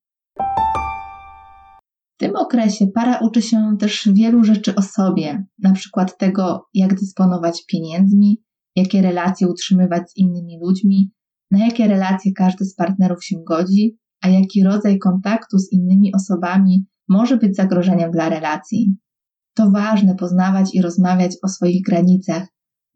W 2.16 2.18
tym 2.18 2.36
okresie 2.36 2.88
para 2.88 3.20
uczy 3.20 3.42
się 3.42 3.76
też 3.80 4.10
wielu 4.14 4.44
rzeczy 4.44 4.76
o 4.76 4.82
sobie, 4.82 5.46
na 5.60 5.72
przykład 5.72 6.18
tego, 6.18 6.66
jak 6.74 7.00
dysponować 7.00 7.66
pieniędzmi, 7.66 8.44
jakie 8.76 9.02
relacje 9.02 9.48
utrzymywać 9.48 10.12
z 10.12 10.18
innymi 10.18 10.60
ludźmi, 10.62 11.12
na 11.52 11.66
jakie 11.66 11.88
relacje 11.88 12.32
każdy 12.34 12.66
z 12.66 12.76
partnerów 12.76 13.26
się 13.26 13.36
godzi, 13.48 13.98
a 14.24 14.30
jaki 14.30 14.64
rodzaj 14.64 15.00
kontaktu 15.00 15.60
z 15.60 15.72
innymi 15.72 16.16
osobami 16.16 16.86
może 17.10 17.38
być 17.38 17.56
zagrożeniem 17.56 18.12
dla 18.12 18.30
relacji. 18.30 18.98
To 19.54 19.72
ważne 19.72 20.16
poznawać 20.16 20.76
i 20.76 20.82
rozmawiać 20.82 21.36
o 21.44 21.48
swoich 21.48 21.82
granicach, 21.82 22.48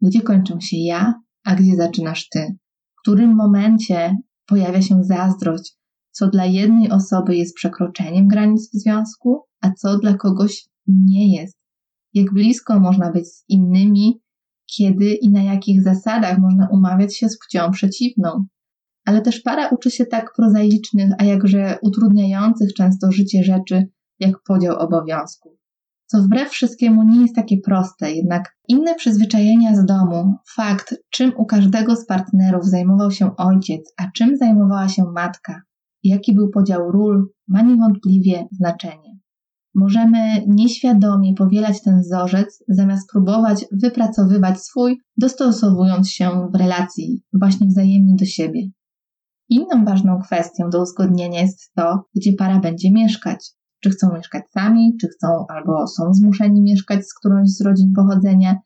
gdzie 0.02 0.22
kończą 0.22 0.60
się 0.60 0.76
ja, 0.76 1.14
a 1.44 1.54
gdzie 1.54 1.76
zaczynasz 1.76 2.28
ty. 2.28 2.56
W 2.96 3.00
którym 3.00 3.34
momencie 3.34 4.16
pojawia 4.46 4.82
się 4.82 5.04
zazdrość, 5.04 5.76
co 6.10 6.28
dla 6.28 6.44
jednej 6.44 6.90
osoby 6.90 7.36
jest 7.36 7.54
przekroczeniem 7.54 8.28
granic 8.28 8.70
w 8.70 8.78
związku, 8.78 9.42
a 9.60 9.70
co 9.70 9.98
dla 9.98 10.14
kogoś 10.14 10.68
nie 10.86 11.36
jest. 11.36 11.58
Jak 12.14 12.32
blisko 12.32 12.80
można 12.80 13.12
być 13.12 13.28
z 13.28 13.44
innymi, 13.48 14.20
kiedy 14.76 15.14
i 15.14 15.30
na 15.30 15.42
jakich 15.42 15.82
zasadach 15.82 16.38
można 16.38 16.68
umawiać 16.72 17.16
się 17.16 17.28
z 17.28 17.38
płcią 17.38 17.70
przeciwną. 17.70 18.46
Ale 19.04 19.20
też 19.20 19.40
para 19.40 19.68
uczy 19.68 19.90
się 19.90 20.06
tak 20.06 20.32
prozaicznych, 20.36 21.10
a 21.18 21.24
jakże 21.24 21.78
utrudniających 21.82 22.74
często 22.74 23.12
życie 23.12 23.44
rzeczy, 23.44 23.88
jak 24.20 24.42
podział 24.46 24.76
obowiązków 24.78 25.58
co 26.10 26.22
wbrew 26.22 26.50
wszystkiemu 26.50 27.02
nie 27.02 27.20
jest 27.20 27.34
takie 27.34 27.60
proste, 27.60 28.12
jednak 28.12 28.56
inne 28.68 28.94
przyzwyczajenia 28.94 29.76
z 29.76 29.84
domu, 29.84 30.34
fakt, 30.56 30.94
czym 31.10 31.32
u 31.36 31.46
każdego 31.46 31.96
z 31.96 32.06
partnerów 32.06 32.64
zajmował 32.64 33.10
się 33.10 33.36
ojciec, 33.36 33.92
a 33.96 34.10
czym 34.14 34.36
zajmowała 34.36 34.88
się 34.88 35.04
matka, 35.14 35.62
jaki 36.02 36.34
był 36.34 36.50
podział 36.50 36.90
ról, 36.90 37.28
ma 37.48 37.62
niewątpliwie 37.62 38.48
znaczenie. 38.52 39.18
Możemy 39.74 40.18
nieświadomie 40.46 41.34
powielać 41.34 41.82
ten 41.82 42.00
wzorzec, 42.00 42.64
zamiast 42.68 43.10
próbować 43.12 43.64
wypracowywać 43.72 44.60
swój, 44.60 45.00
dostosowując 45.16 46.10
się 46.10 46.48
w 46.54 46.56
relacji 46.58 47.22
właśnie 47.32 47.66
wzajemnie 47.66 48.14
do 48.16 48.24
siebie. 48.24 48.60
Inną 49.48 49.84
ważną 49.84 50.18
kwestią 50.18 50.70
do 50.70 50.82
uzgodnienia 50.82 51.40
jest 51.40 51.72
to, 51.74 52.04
gdzie 52.14 52.32
para 52.32 52.60
będzie 52.60 52.92
mieszkać 52.92 53.58
czy 53.80 53.90
chcą 53.90 54.14
mieszkać 54.14 54.50
sami, 54.50 54.96
czy 55.00 55.08
chcą 55.08 55.28
albo 55.48 55.86
są 55.86 56.14
zmuszeni 56.14 56.62
mieszkać 56.62 57.06
z 57.06 57.14
którąś 57.14 57.48
z 57.48 57.60
rodzin 57.60 57.92
pochodzenia. 57.96 58.56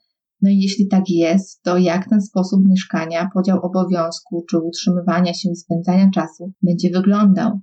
No 0.42 0.50
i 0.50 0.58
jeśli 0.60 0.88
tak 0.88 1.04
jest, 1.08 1.62
to 1.62 1.78
jak 1.78 2.08
ten 2.08 2.20
sposób 2.20 2.60
mieszkania, 2.68 3.30
podział 3.34 3.60
obowiązku, 3.60 4.44
czy 4.50 4.58
utrzymywania 4.58 5.34
się 5.34 5.50
i 5.50 5.56
spędzania 5.56 6.10
czasu 6.14 6.52
będzie 6.62 6.90
wyglądał? 6.90 7.60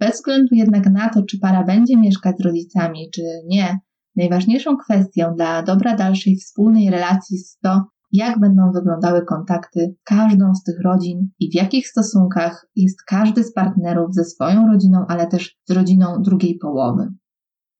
Bez 0.00 0.12
względu 0.12 0.54
jednak 0.54 0.90
na 0.90 1.08
to, 1.08 1.22
czy 1.22 1.38
para 1.38 1.64
będzie 1.64 1.96
mieszkać 1.96 2.36
z 2.38 2.44
rodzicami, 2.44 3.10
czy 3.14 3.22
nie, 3.46 3.78
najważniejszą 4.16 4.76
kwestią 4.76 5.34
dla 5.36 5.62
dobra 5.62 5.96
dalszej 5.96 6.36
wspólnej 6.36 6.90
relacji 6.90 7.36
jest 7.36 7.60
to, 7.60 7.84
jak 8.12 8.40
będą 8.40 8.72
wyglądały 8.72 9.24
kontakty 9.24 9.94
każdą 10.04 10.54
z 10.54 10.62
tych 10.62 10.80
rodzin 10.84 11.30
i 11.38 11.50
w 11.50 11.54
jakich 11.54 11.88
stosunkach 11.88 12.66
jest 12.76 13.02
każdy 13.02 13.44
z 13.44 13.52
partnerów 13.52 14.14
ze 14.14 14.24
swoją 14.24 14.66
rodziną, 14.66 15.04
ale 15.08 15.26
też 15.26 15.58
z 15.64 15.72
rodziną 15.72 16.22
drugiej 16.22 16.58
połowy. 16.58 17.08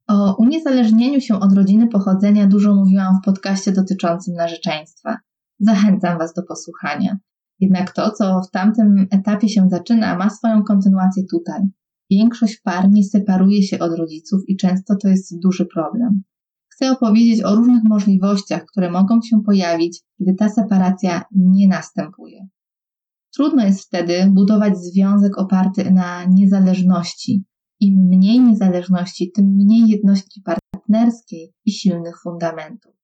O 0.08 0.36
uniezależnieniu 0.38 1.20
się 1.20 1.40
od 1.40 1.52
rodziny 1.52 1.88
pochodzenia 1.88 2.46
dużo 2.46 2.74
mówiłam 2.74 3.18
w 3.22 3.24
podcaście 3.24 3.72
dotyczącym 3.72 4.34
narzeczeństwa. 4.34 5.16
Zachęcam 5.60 6.18
Was 6.18 6.34
do 6.34 6.42
posłuchania. 6.42 7.18
Jednak 7.60 7.92
to, 7.92 8.10
co 8.10 8.40
w 8.40 8.50
tamtym 8.50 9.06
etapie 9.10 9.48
się 9.48 9.68
zaczyna, 9.70 10.16
ma 10.16 10.30
swoją 10.30 10.62
kontynuację 10.62 11.22
tutaj. 11.30 11.60
Większość 12.10 12.60
par 12.60 12.90
nie 12.90 13.04
separuje 13.04 13.62
się 13.62 13.78
od 13.78 13.98
rodziców 13.98 14.40
i 14.48 14.56
często 14.56 14.96
to 15.02 15.08
jest 15.08 15.40
duży 15.40 15.66
problem 15.66 16.22
chcę 16.76 16.90
opowiedzieć 16.90 17.44
o 17.44 17.54
różnych 17.54 17.84
możliwościach, 17.84 18.64
które 18.64 18.90
mogą 18.90 19.22
się 19.22 19.42
pojawić, 19.46 20.00
gdy 20.20 20.34
ta 20.34 20.48
separacja 20.48 21.22
nie 21.32 21.68
następuje. 21.68 22.48
Trudno 23.34 23.64
jest 23.64 23.86
wtedy 23.86 24.30
budować 24.34 24.78
związek 24.78 25.38
oparty 25.38 25.90
na 25.90 26.24
niezależności. 26.24 27.44
Im 27.80 28.08
mniej 28.08 28.40
niezależności, 28.40 29.32
tym 29.32 29.46
mniej 29.46 29.88
jedności 29.88 30.42
partnerskiej 30.42 31.52
i 31.64 31.72
silnych 31.72 32.22
fundamentów. 32.22 32.94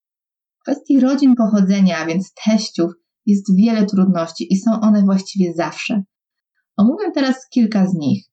W 0.59 0.62
kwestii 0.62 1.00
rodzin 1.00 1.35
pochodzenia, 1.35 1.99
a 1.99 2.07
więc 2.07 2.33
teściów, 2.45 2.93
jest 3.26 3.57
wiele 3.57 3.87
trudności 3.87 4.52
i 4.52 4.57
są 4.57 4.81
one 4.81 5.02
właściwie 5.02 5.55
zawsze. 5.55 6.02
Omówię 6.76 7.11
teraz 7.14 7.49
kilka 7.49 7.87
z 7.87 7.95
nich. 7.95 8.26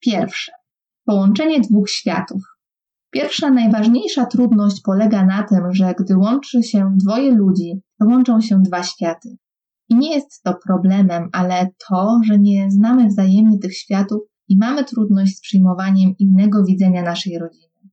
Pierwsze. 0.00 0.52
Połączenie 1.04 1.60
dwóch 1.60 1.90
światów. 1.90 2.53
Pierwsza, 3.14 3.50
najważniejsza 3.50 4.26
trudność 4.26 4.80
polega 4.84 5.24
na 5.24 5.42
tym, 5.42 5.72
że 5.72 5.94
gdy 5.98 6.16
łączy 6.16 6.62
się 6.62 6.96
dwoje 6.96 7.34
ludzi, 7.34 7.80
to 7.98 8.06
łączą 8.06 8.40
się 8.40 8.62
dwa 8.62 8.82
światy. 8.82 9.28
I 9.88 9.96
nie 9.96 10.14
jest 10.14 10.42
to 10.42 10.54
problemem, 10.66 11.28
ale 11.32 11.68
to, 11.88 12.20
że 12.24 12.38
nie 12.38 12.70
znamy 12.70 13.06
wzajemnie 13.06 13.58
tych 13.58 13.76
światów 13.76 14.20
i 14.48 14.58
mamy 14.58 14.84
trudność 14.84 15.36
z 15.36 15.40
przyjmowaniem 15.40 16.14
innego 16.18 16.64
widzenia 16.64 17.02
naszej 17.02 17.38
rodziny. 17.38 17.90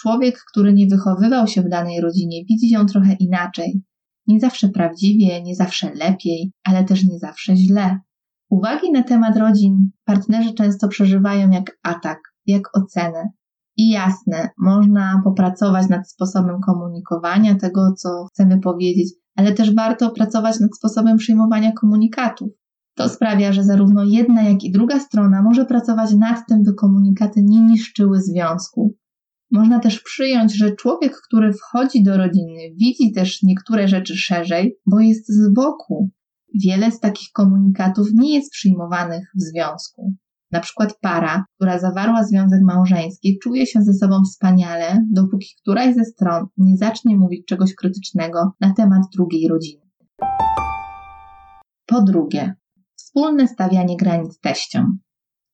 Człowiek, 0.00 0.38
który 0.52 0.72
nie 0.72 0.86
wychowywał 0.86 1.46
się 1.46 1.62
w 1.62 1.68
danej 1.68 2.00
rodzinie, 2.00 2.44
widzi 2.44 2.70
ją 2.70 2.86
trochę 2.86 3.12
inaczej. 3.12 3.82
Nie 4.26 4.40
zawsze 4.40 4.68
prawdziwie, 4.68 5.42
nie 5.42 5.54
zawsze 5.54 5.94
lepiej, 5.94 6.52
ale 6.64 6.84
też 6.84 7.04
nie 7.04 7.18
zawsze 7.18 7.56
źle. 7.56 7.98
Uwagi 8.50 8.92
na 8.92 9.02
temat 9.02 9.36
rodzin 9.36 9.90
partnerzy 10.04 10.54
często 10.54 10.88
przeżywają 10.88 11.50
jak 11.50 11.78
atak, 11.82 12.18
jak 12.46 12.76
ocenę, 12.76 13.30
i 13.76 13.90
jasne, 13.90 14.48
można 14.58 15.20
popracować 15.24 15.88
nad 15.88 16.10
sposobem 16.10 16.60
komunikowania 16.60 17.54
tego, 17.54 17.92
co 17.96 18.26
chcemy 18.26 18.60
powiedzieć, 18.60 19.08
ale 19.36 19.52
też 19.52 19.74
warto 19.74 20.10
pracować 20.10 20.60
nad 20.60 20.76
sposobem 20.76 21.16
przyjmowania 21.16 21.72
komunikatów. 21.72 22.48
To 22.94 23.08
sprawia, 23.08 23.52
że 23.52 23.64
zarówno 23.64 24.04
jedna, 24.04 24.42
jak 24.42 24.64
i 24.64 24.72
druga 24.72 25.00
strona 25.00 25.42
może 25.42 25.64
pracować 25.64 26.14
nad 26.14 26.46
tym, 26.48 26.62
by 26.62 26.74
komunikaty 26.74 27.42
nie 27.42 27.60
niszczyły 27.60 28.22
związku. 28.22 28.96
Można 29.50 29.80
też 29.80 30.00
przyjąć, 30.00 30.56
że 30.56 30.76
człowiek, 30.76 31.16
który 31.26 31.52
wchodzi 31.52 32.02
do 32.02 32.16
rodziny, 32.16 32.60
widzi 32.76 33.12
też 33.12 33.42
niektóre 33.42 33.88
rzeczy 33.88 34.16
szerzej, 34.16 34.76
bo 34.86 35.00
jest 35.00 35.28
z 35.28 35.52
boku. 35.52 36.10
Wiele 36.64 36.90
z 36.90 37.00
takich 37.00 37.28
komunikatów 37.32 38.08
nie 38.14 38.34
jest 38.34 38.52
przyjmowanych 38.52 39.30
w 39.34 39.40
związku. 39.42 40.14
Na 40.52 40.60
przykład 40.60 40.98
para, 41.00 41.44
która 41.56 41.78
zawarła 41.78 42.24
związek 42.24 42.60
małżeński, 42.62 43.38
czuje 43.42 43.66
się 43.66 43.82
ze 43.82 43.94
sobą 43.94 44.22
wspaniale, 44.24 45.04
dopóki 45.12 45.46
któraś 45.62 45.94
ze 45.94 46.04
stron 46.04 46.46
nie 46.56 46.76
zacznie 46.76 47.16
mówić 47.16 47.46
czegoś 47.46 47.74
krytycznego 47.74 48.52
na 48.60 48.74
temat 48.74 49.02
drugiej 49.14 49.48
rodziny. 49.48 49.82
Po 51.86 52.02
drugie, 52.02 52.54
wspólne 52.96 53.48
stawianie 53.48 53.96
granic 53.96 54.40
teściom. 54.40 54.98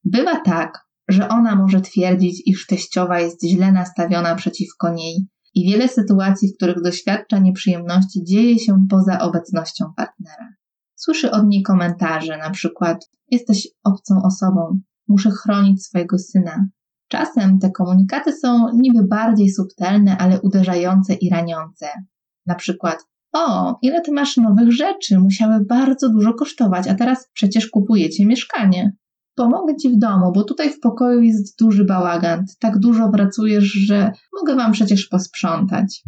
Bywa 0.04 0.40
tak, 0.40 0.86
że 1.08 1.28
ona 1.28 1.56
może 1.56 1.80
twierdzić, 1.80 2.42
iż 2.46 2.66
teściowa 2.66 3.20
jest 3.20 3.44
źle 3.44 3.72
nastawiona 3.72 4.34
przeciwko 4.34 4.92
niej 4.92 5.28
i 5.54 5.72
wiele 5.72 5.88
sytuacji, 5.88 6.48
w 6.48 6.56
których 6.56 6.82
doświadcza 6.82 7.38
nieprzyjemności, 7.38 8.24
dzieje 8.24 8.58
się 8.58 8.86
poza 8.90 9.18
obecnością 9.20 9.84
partnera. 9.96 10.48
Słyszy 10.96 11.30
od 11.30 11.46
niej 11.46 11.62
komentarze, 11.62 12.38
na 12.38 12.50
przykład: 12.50 13.10
Jesteś 13.30 13.68
obcą 13.84 14.14
osobą, 14.24 14.80
muszę 15.08 15.30
chronić 15.30 15.84
swojego 15.84 16.18
syna. 16.18 16.66
Czasem 17.08 17.58
te 17.58 17.70
komunikaty 17.70 18.32
są 18.32 18.66
niby 18.74 19.04
bardziej 19.04 19.50
subtelne, 19.50 20.18
ale 20.18 20.40
uderzające 20.40 21.14
i 21.14 21.30
raniące. 21.30 21.86
Na 22.46 22.54
przykład: 22.54 23.04
O, 23.32 23.78
ile 23.82 24.00
ty 24.00 24.12
masz 24.12 24.36
nowych 24.36 24.72
rzeczy, 24.72 25.18
musiały 25.18 25.64
bardzo 25.64 26.08
dużo 26.08 26.34
kosztować, 26.34 26.88
a 26.88 26.94
teraz 26.94 27.28
przecież 27.32 27.68
kupujecie 27.68 28.26
mieszkanie. 28.26 28.96
Pomogę 29.34 29.76
ci 29.76 29.90
w 29.90 29.98
domu, 29.98 30.32
bo 30.32 30.44
tutaj 30.44 30.70
w 30.70 30.80
pokoju 30.80 31.20
jest 31.20 31.58
duży 31.58 31.84
bałagan. 31.84 32.44
Tak 32.60 32.78
dużo 32.78 33.08
pracujesz, 33.08 33.64
że 33.64 34.12
mogę 34.40 34.56
wam 34.56 34.72
przecież 34.72 35.06
posprzątać. 35.06 36.02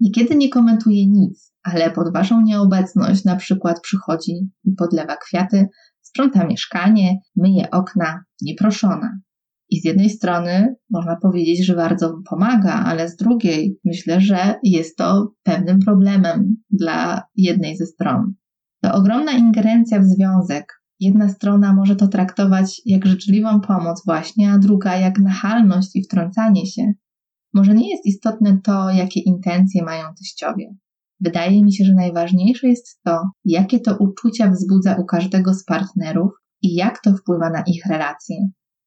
Niekiedy 0.00 0.36
nie 0.36 0.48
komentuje 0.48 1.06
nic, 1.06 1.51
ale 1.62 1.90
pod 1.90 2.12
waszą 2.12 2.40
nieobecność 2.40 3.24
na 3.24 3.36
przykład 3.36 3.80
przychodzi 3.80 4.50
i 4.64 4.72
podlewa 4.72 5.16
kwiaty, 5.16 5.68
sprząta 6.00 6.46
mieszkanie, 6.46 7.18
myje 7.36 7.70
okna, 7.70 8.24
nieproszona. 8.42 9.18
I 9.70 9.80
z 9.80 9.84
jednej 9.84 10.10
strony 10.10 10.74
można 10.90 11.16
powiedzieć, 11.16 11.66
że 11.66 11.76
bardzo 11.76 12.18
pomaga, 12.30 12.72
ale 12.72 13.08
z 13.08 13.16
drugiej 13.16 13.78
myślę, 13.84 14.20
że 14.20 14.54
jest 14.62 14.96
to 14.96 15.32
pewnym 15.42 15.78
problemem 15.78 16.56
dla 16.70 17.22
jednej 17.36 17.76
ze 17.76 17.86
stron. 17.86 18.34
To 18.82 18.94
ogromna 18.94 19.32
ingerencja 19.32 20.00
w 20.00 20.04
związek, 20.04 20.82
Jedna 21.02 21.28
strona 21.28 21.74
może 21.74 21.96
to 21.96 22.08
traktować 22.08 22.82
jak 22.86 23.06
życzliwą 23.06 23.60
pomoc 23.60 24.02
właśnie, 24.04 24.52
a 24.52 24.58
druga 24.58 24.96
jak 24.96 25.18
nachalność 25.18 25.96
i 25.96 26.02
wtrącanie 26.02 26.66
się. 26.66 26.92
Może 27.54 27.74
nie 27.74 27.90
jest 27.90 28.06
istotne 28.06 28.58
to, 28.64 28.90
jakie 28.90 29.20
intencje 29.20 29.84
mają 29.84 30.04
teściowie. 30.18 30.74
Wydaje 31.24 31.64
mi 31.64 31.72
się, 31.72 31.84
że 31.84 31.94
najważniejsze 31.94 32.68
jest 32.68 33.00
to, 33.04 33.20
jakie 33.44 33.80
to 33.80 33.96
uczucia 33.96 34.50
wzbudza 34.50 34.96
u 34.96 35.04
każdego 35.04 35.54
z 35.54 35.64
partnerów 35.64 36.30
i 36.62 36.74
jak 36.74 37.00
to 37.02 37.14
wpływa 37.14 37.50
na 37.50 37.62
ich 37.66 37.86
relacje. 37.86 38.36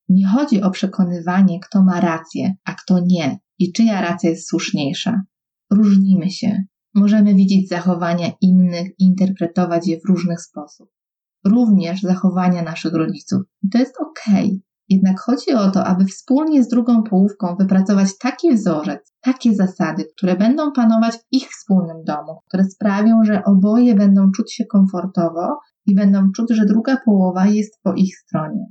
Nie 0.10 0.28
chodzi 0.28 0.62
o 0.62 0.72
przekonywanie, 0.72 1.60
kto 1.60 1.84
ma 1.84 2.00
rację, 2.00 2.56
a 2.64 2.74
kto 2.74 3.00
nie 3.06 3.40
i 3.60 3.72
czyja 3.72 4.02
racja 4.02 4.30
jest 4.30 4.50
słuszniejsza. 4.50 5.22
Różnimy 5.72 6.30
się. 6.30 6.64
Możemy 6.94 7.36
widzieć 7.36 7.70
zachowania 7.70 8.32
innych 8.42 8.88
i 9.00 9.04
interpretować 9.04 9.88
je 9.88 10.00
w 10.00 10.10
różny 10.10 10.38
sposób 10.38 10.90
również 11.46 12.02
zachowania 12.02 12.62
naszych 12.64 12.94
rodziców. 12.94 13.42
I 13.64 13.70
to 13.70 13.78
jest 13.78 13.96
ok. 14.02 14.36
Jednak 14.90 15.20
chodzi 15.20 15.52
o 15.52 15.72
to, 15.72 15.86
aby 15.86 16.06
wspólnie 16.06 16.64
z 16.64 16.68
drugą 16.68 17.04
połówką 17.04 17.56
wypracować 17.60 18.18
taki 18.18 18.54
wzorzec, 18.54 19.14
takie 19.22 19.56
zasady, 19.56 20.06
które 20.18 20.36
będą 20.36 20.72
panować 20.72 21.16
w 21.16 21.26
ich 21.32 21.50
wspólnym 21.50 22.04
domu, 22.04 22.40
które 22.48 22.64
sprawią, 22.64 23.24
że 23.24 23.44
oboje 23.44 23.96
będą 23.96 24.32
czuć 24.32 24.54
się 24.54 24.66
komfortowo 24.66 25.60
i 25.86 25.96
będą 25.96 26.32
czuć, 26.32 26.48
że 26.52 26.66
druga 26.66 26.98
połowa 27.06 27.46
jest 27.46 27.80
po 27.84 27.94
ich 27.94 28.18
stronie. 28.18 28.66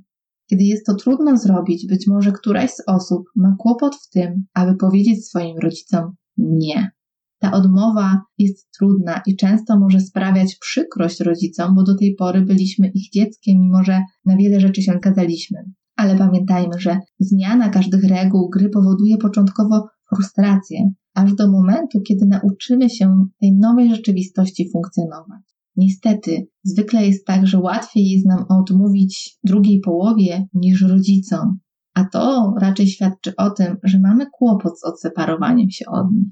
Kiedy 0.51 0.65
jest 0.65 0.87
to 0.87 0.95
trudno 0.95 1.37
zrobić, 1.37 1.87
być 1.87 2.07
może 2.07 2.33
któraś 2.33 2.71
z 2.71 2.83
osób 2.87 3.23
ma 3.37 3.57
kłopot 3.59 3.97
w 3.97 4.11
tym, 4.11 4.47
aby 4.55 4.77
powiedzieć 4.77 5.29
swoim 5.29 5.59
rodzicom 5.59 6.15
nie. 6.37 6.91
Ta 7.39 7.53
odmowa 7.53 8.23
jest 8.39 8.71
trudna 8.79 9.23
i 9.27 9.37
często 9.37 9.79
może 9.79 10.01
sprawiać 10.01 10.57
przykrość 10.61 11.21
rodzicom, 11.21 11.75
bo 11.75 11.83
do 11.83 11.97
tej 11.97 12.15
pory 12.15 12.41
byliśmy 12.41 12.91
ich 12.95 13.11
dzieckiem, 13.11 13.61
mimo 13.61 13.85
że 13.85 14.03
na 14.25 14.37
wiele 14.37 14.61
rzeczy 14.61 14.83
się 14.83 14.93
zgadzaliśmy. 14.93 15.65
Ale 15.97 16.17
pamiętajmy, 16.17 16.79
że 16.79 16.99
zmiana 17.19 17.69
każdych 17.69 18.05
reguł 18.05 18.51
gry 18.51 18.69
powoduje 18.69 19.17
początkowo 19.19 19.87
frustrację, 20.09 20.91
aż 21.15 21.35
do 21.35 21.51
momentu, 21.51 22.01
kiedy 22.01 22.27
nauczymy 22.27 22.91
się 22.91 23.27
tej 23.41 23.53
nowej 23.53 23.91
rzeczywistości 23.91 24.71
funkcjonować. 24.73 25.41
Niestety, 25.77 26.47
zwykle 26.65 27.07
jest 27.07 27.27
tak, 27.27 27.47
że 27.47 27.59
łatwiej 27.59 28.11
jest 28.11 28.27
nam 28.27 28.45
odmówić 28.49 29.39
drugiej 29.45 29.81
połowie 29.81 30.47
niż 30.55 30.83
rodzicom, 30.83 31.59
a 31.95 32.05
to 32.05 32.55
raczej 32.61 32.87
świadczy 32.87 33.37
o 33.37 33.51
tym, 33.51 33.77
że 33.83 34.01
mamy 34.01 34.27
kłopot 34.33 34.81
z 34.81 34.85
odseparowaniem 34.85 35.71
się 35.71 35.85
od 35.87 36.13
nich. 36.13 36.29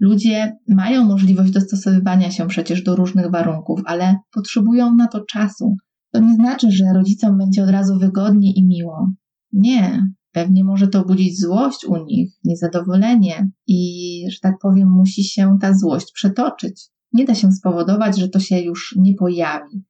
Ludzie 0.00 0.56
mają 0.68 1.04
możliwość 1.04 1.52
dostosowywania 1.52 2.30
się 2.30 2.46
przecież 2.46 2.82
do 2.82 2.96
różnych 2.96 3.30
warunków, 3.30 3.80
ale 3.84 4.16
potrzebują 4.32 4.94
na 4.94 5.06
to 5.06 5.24
czasu. 5.24 5.76
To 6.16 6.22
nie 6.22 6.34
znaczy, 6.34 6.70
że 6.70 6.92
rodzicom 6.94 7.38
będzie 7.38 7.62
od 7.62 7.70
razu 7.70 7.98
wygodnie 7.98 8.52
i 8.52 8.66
miło. 8.66 9.10
Nie, 9.52 10.06
pewnie 10.32 10.64
może 10.64 10.88
to 10.88 11.04
budzić 11.04 11.40
złość 11.40 11.84
u 11.84 12.04
nich, 12.04 12.32
niezadowolenie 12.44 13.50
i, 13.66 14.24
że 14.30 14.38
tak 14.42 14.54
powiem, 14.62 14.90
musi 14.90 15.24
się 15.24 15.58
ta 15.60 15.74
złość 15.74 16.12
przetoczyć. 16.12 16.88
Nie 17.12 17.24
da 17.24 17.34
się 17.34 17.52
spowodować, 17.52 18.18
że 18.18 18.28
to 18.28 18.40
się 18.40 18.60
już 18.60 18.94
nie 18.98 19.14
pojawi. 19.14 19.84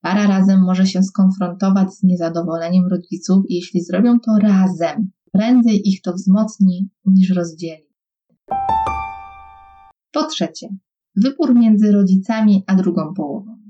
Para 0.00 0.26
razem 0.26 0.60
może 0.60 0.86
się 0.86 1.02
skonfrontować 1.02 1.94
z 1.94 2.02
niezadowoleniem 2.02 2.86
rodziców 2.86 3.44
i 3.48 3.54
jeśli 3.54 3.84
zrobią 3.84 4.20
to 4.20 4.38
razem, 4.38 5.10
prędzej 5.32 5.88
ich 5.88 6.02
to 6.02 6.12
wzmocni 6.12 6.90
niż 7.04 7.30
rozdzieli. 7.30 7.86
Po 10.12 10.24
trzecie, 10.24 10.68
wybór 11.16 11.54
między 11.54 11.92
rodzicami 11.92 12.64
a 12.66 12.74
drugą 12.74 13.14
połową. 13.14 13.61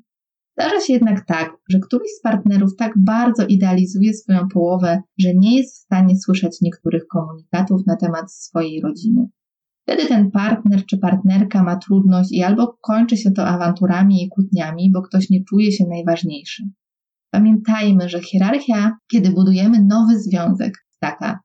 Zdarza 0.59 0.81
się 0.81 0.93
jednak 0.93 1.27
tak, 1.27 1.57
że 1.69 1.79
któryś 1.79 2.09
z 2.19 2.23
partnerów 2.23 2.77
tak 2.79 2.93
bardzo 2.97 3.47
idealizuje 3.47 4.15
swoją 4.15 4.49
połowę, 4.49 5.03
że 5.19 5.29
nie 5.35 5.57
jest 5.57 5.75
w 5.75 5.79
stanie 5.79 6.17
słyszeć 6.17 6.61
niektórych 6.61 7.07
komunikatów 7.07 7.87
na 7.87 7.97
temat 7.97 8.33
swojej 8.33 8.81
rodziny. 8.81 9.29
Wtedy 9.83 10.07
ten 10.07 10.31
partner 10.31 10.87
czy 10.87 10.99
partnerka 10.99 11.63
ma 11.63 11.77
trudność 11.77 12.33
i 12.33 12.43
albo 12.43 12.79
kończy 12.81 13.17
się 13.17 13.31
to 13.31 13.47
awanturami 13.47 14.25
i 14.25 14.29
kłótniami, 14.29 14.91
bo 14.93 15.03
ktoś 15.03 15.31
nie 15.31 15.45
czuje 15.45 15.73
się 15.73 15.85
najważniejszy. 15.89 16.63
Pamiętajmy, 17.31 18.09
że 18.09 18.21
hierarchia, 18.21 18.97
kiedy 19.11 19.31
budujemy 19.31 19.85
nowy 19.85 20.19
związek, 20.19 20.73
taka 21.01 21.41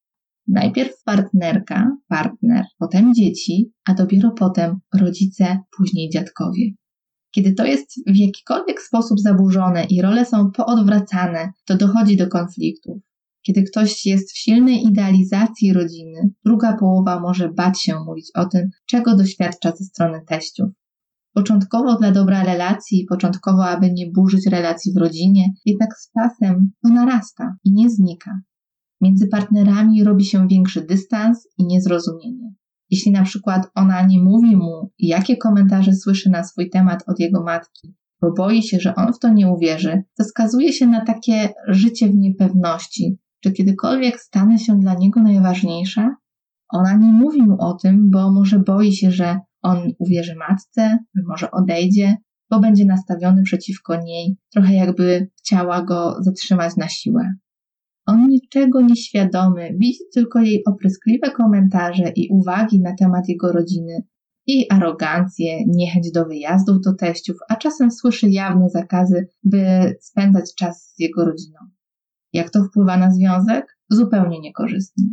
Najpierw 0.47 1.03
partnerka, 1.03 1.97
partner, 2.07 2.65
potem 2.79 3.13
dzieci, 3.13 3.71
a 3.89 3.93
dopiero 3.93 4.31
potem 4.31 4.79
rodzice, 4.93 5.59
później 5.77 6.09
dziadkowie. 6.09 6.63
Kiedy 7.31 7.53
to 7.53 7.65
jest 7.65 7.91
w 8.07 8.15
jakikolwiek 8.15 8.81
sposób 8.81 9.19
zaburzone 9.19 9.83
i 9.83 10.01
role 10.01 10.25
są 10.25 10.51
poodwracane, 10.51 11.51
to 11.65 11.77
dochodzi 11.77 12.17
do 12.17 12.27
konfliktów. 12.27 12.97
Kiedy 13.41 13.63
ktoś 13.63 14.05
jest 14.05 14.31
w 14.31 14.37
silnej 14.37 14.83
idealizacji 14.83 15.73
rodziny, 15.73 16.29
druga 16.45 16.77
połowa 16.77 17.19
może 17.19 17.49
bać 17.49 17.81
się 17.81 17.99
mówić 18.05 18.31
o 18.35 18.45
tym, 18.45 18.69
czego 18.85 19.15
doświadcza 19.15 19.71
ze 19.75 19.85
strony 19.85 20.21
teściów. 20.27 20.69
Początkowo 21.33 21.95
dla 21.95 22.11
dobra 22.11 22.43
relacji, 22.43 23.05
początkowo 23.09 23.65
aby 23.65 23.91
nie 23.91 24.11
burzyć 24.11 24.47
relacji 24.47 24.93
w 24.93 24.97
rodzinie, 24.97 25.53
jednak 25.65 25.89
z 25.97 26.11
czasem 26.11 26.71
to 26.83 26.89
narasta 26.89 27.55
i 27.63 27.73
nie 27.73 27.89
znika. 27.89 28.31
Między 29.01 29.27
partnerami 29.27 30.03
robi 30.03 30.25
się 30.25 30.47
większy 30.47 30.81
dystans 30.81 31.47
i 31.57 31.65
niezrozumienie. 31.65 32.53
Jeśli 32.89 33.11
na 33.11 33.23
przykład 33.23 33.67
ona 33.75 34.05
nie 34.05 34.19
mówi 34.19 34.55
mu, 34.55 34.91
jakie 34.99 35.37
komentarze 35.37 35.93
słyszy 35.93 36.29
na 36.29 36.43
swój 36.43 36.69
temat 36.69 37.03
od 37.07 37.19
jego 37.19 37.43
matki, 37.43 37.95
bo 38.21 38.33
boi 38.37 38.63
się, 38.63 38.79
że 38.79 38.95
on 38.95 39.13
w 39.13 39.19
to 39.19 39.29
nie 39.29 39.47
uwierzy, 39.47 40.03
to 40.17 40.23
skazuje 40.23 40.73
się 40.73 40.87
na 40.87 41.05
takie 41.05 41.49
życie 41.67 42.09
w 42.09 42.15
niepewności, 42.15 43.17
czy 43.43 43.51
kiedykolwiek 43.51 44.19
stanę 44.19 44.59
się 44.59 44.79
dla 44.79 44.93
niego 44.93 45.21
najważniejsza. 45.21 46.15
Ona 46.69 46.97
nie 46.97 47.11
mówi 47.11 47.41
mu 47.41 47.55
o 47.59 47.73
tym, 47.73 48.11
bo 48.11 48.31
może 48.31 48.59
boi 48.59 48.93
się, 48.93 49.11
że 49.11 49.39
on 49.61 49.91
uwierzy 49.99 50.35
matce, 50.35 50.97
że 51.15 51.23
może 51.27 51.51
odejdzie, 51.51 52.17
bo 52.49 52.59
będzie 52.59 52.85
nastawiony 52.85 53.43
przeciwko 53.43 54.01
niej, 54.01 54.37
trochę 54.53 54.73
jakby 54.73 55.29
chciała 55.37 55.81
go 55.81 56.17
zatrzymać 56.19 56.75
na 56.77 56.87
siłę. 56.87 57.33
On 58.07 58.27
niczego 58.27 58.81
nieświadomy, 58.81 59.75
widzi 59.79 59.99
tylko 60.13 60.39
jej 60.39 60.63
opryskliwe 60.65 61.31
komentarze 61.31 62.11
i 62.15 62.29
uwagi 62.29 62.81
na 62.81 62.95
temat 62.95 63.29
jego 63.29 63.51
rodziny, 63.51 64.03
jej 64.47 64.65
arogancję, 64.69 65.65
niechęć 65.65 66.11
do 66.11 66.25
wyjazdów 66.25 66.81
do 66.81 66.93
teściów, 66.93 67.37
a 67.49 67.55
czasem 67.55 67.91
słyszy 67.91 68.29
jawne 68.29 68.69
zakazy, 68.69 69.27
by 69.43 69.95
spędzać 70.01 70.55
czas 70.55 70.93
z 70.95 70.99
jego 70.99 71.25
rodziną. 71.25 71.59
Jak 72.33 72.49
to 72.49 72.63
wpływa 72.63 72.97
na 72.97 73.11
związek? 73.11 73.77
Zupełnie 73.89 74.39
niekorzystnie. 74.39 75.05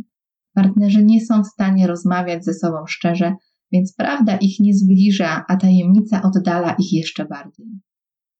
Partnerzy 0.53 1.03
nie 1.03 1.25
są 1.25 1.43
w 1.43 1.47
stanie 1.47 1.87
rozmawiać 1.87 2.45
ze 2.45 2.53
sobą 2.53 2.77
szczerze, 2.87 3.35
więc 3.71 3.93
prawda 3.93 4.37
ich 4.37 4.59
nie 4.59 4.73
zbliża, 4.73 5.45
a 5.47 5.57
tajemnica 5.57 6.21
oddala 6.21 6.75
ich 6.79 6.93
jeszcze 6.93 7.25
bardziej. 7.25 7.65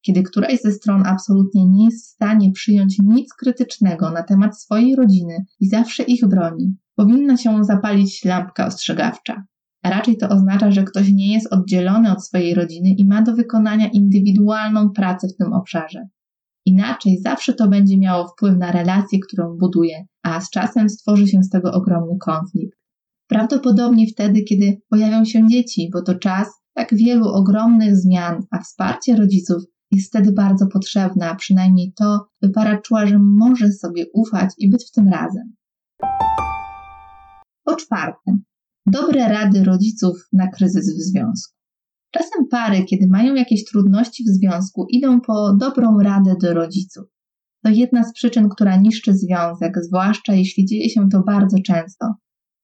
Kiedy 0.06 0.22
któraś 0.22 0.60
ze 0.60 0.72
stron 0.72 1.02
absolutnie 1.06 1.68
nie 1.68 1.84
jest 1.84 2.06
w 2.06 2.10
stanie 2.10 2.52
przyjąć 2.52 2.96
nic 3.04 3.34
krytycznego 3.34 4.10
na 4.10 4.22
temat 4.22 4.60
swojej 4.60 4.96
rodziny 4.96 5.44
i 5.60 5.68
zawsze 5.68 6.02
ich 6.02 6.26
broni, 6.26 6.76
powinna 6.94 7.36
się 7.36 7.64
zapalić 7.64 8.24
lampka 8.24 8.66
ostrzegawcza. 8.66 9.44
A 9.82 9.90
raczej 9.90 10.16
to 10.16 10.28
oznacza, 10.28 10.70
że 10.70 10.84
ktoś 10.84 11.12
nie 11.12 11.34
jest 11.34 11.52
oddzielony 11.52 12.12
od 12.12 12.24
swojej 12.24 12.54
rodziny 12.54 12.88
i 12.88 13.04
ma 13.04 13.22
do 13.22 13.34
wykonania 13.34 13.88
indywidualną 13.88 14.90
pracę 14.90 15.28
w 15.28 15.36
tym 15.36 15.52
obszarze. 15.52 16.08
Inaczej 16.64 17.18
zawsze 17.20 17.54
to 17.54 17.68
będzie 17.68 17.98
miało 17.98 18.28
wpływ 18.28 18.56
na 18.58 18.72
relację, 18.72 19.18
którą 19.18 19.56
buduje, 19.58 20.06
a 20.22 20.40
z 20.40 20.50
czasem 20.50 20.88
stworzy 20.88 21.28
się 21.28 21.42
z 21.42 21.50
tego 21.50 21.72
ogromny 21.72 22.16
konflikt. 22.20 22.78
Prawdopodobnie 23.28 24.06
wtedy, 24.06 24.42
kiedy 24.42 24.80
pojawią 24.90 25.24
się 25.24 25.48
dzieci, 25.48 25.90
bo 25.92 26.02
to 26.02 26.14
czas 26.14 26.48
tak 26.74 26.94
wielu 26.94 27.28
ogromnych 27.28 27.96
zmian, 27.96 28.42
a 28.50 28.58
wsparcie 28.58 29.16
rodziców 29.16 29.62
jest 29.90 30.08
wtedy 30.08 30.32
bardzo 30.32 30.66
potrzebne, 30.66 31.30
a 31.30 31.34
przynajmniej 31.34 31.92
to, 31.92 32.26
by 32.42 32.48
para 32.48 32.80
czuła, 32.80 33.06
że 33.06 33.18
może 33.18 33.72
sobie 33.72 34.04
ufać 34.14 34.50
i 34.58 34.70
być 34.70 34.88
w 34.88 34.92
tym 34.92 35.08
razem. 35.08 35.52
Po 37.64 37.76
czwarte, 37.76 38.38
dobre 38.86 39.28
rady 39.28 39.64
rodziców 39.64 40.28
na 40.32 40.48
kryzys 40.48 40.96
w 40.96 41.10
związku. 41.10 41.56
Czasem 42.10 42.48
pary, 42.50 42.84
kiedy 42.84 43.06
mają 43.06 43.34
jakieś 43.34 43.64
trudności 43.64 44.24
w 44.24 44.28
związku, 44.28 44.86
idą 44.90 45.20
po 45.20 45.54
dobrą 45.54 45.98
radę 45.98 46.36
do 46.42 46.54
rodziców. 46.54 47.04
To 47.64 47.70
jedna 47.70 48.04
z 48.04 48.12
przyczyn, 48.12 48.48
która 48.48 48.76
niszczy 48.76 49.14
związek, 49.14 49.74
zwłaszcza 49.84 50.34
jeśli 50.34 50.66
dzieje 50.66 50.90
się 50.90 51.08
to 51.08 51.22
bardzo 51.22 51.56
często. 51.66 52.14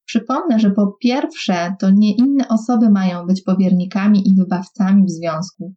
Przypomnę, 0.04 0.58
że 0.58 0.70
po 0.70 0.96
pierwsze, 1.00 1.74
to 1.80 1.90
nie 1.90 2.16
inne 2.16 2.48
osoby 2.48 2.90
mają 2.90 3.26
być 3.26 3.42
powiernikami 3.42 4.28
i 4.28 4.35
wybawcami 4.35 5.04
w 5.04 5.11
związku. 5.11 5.74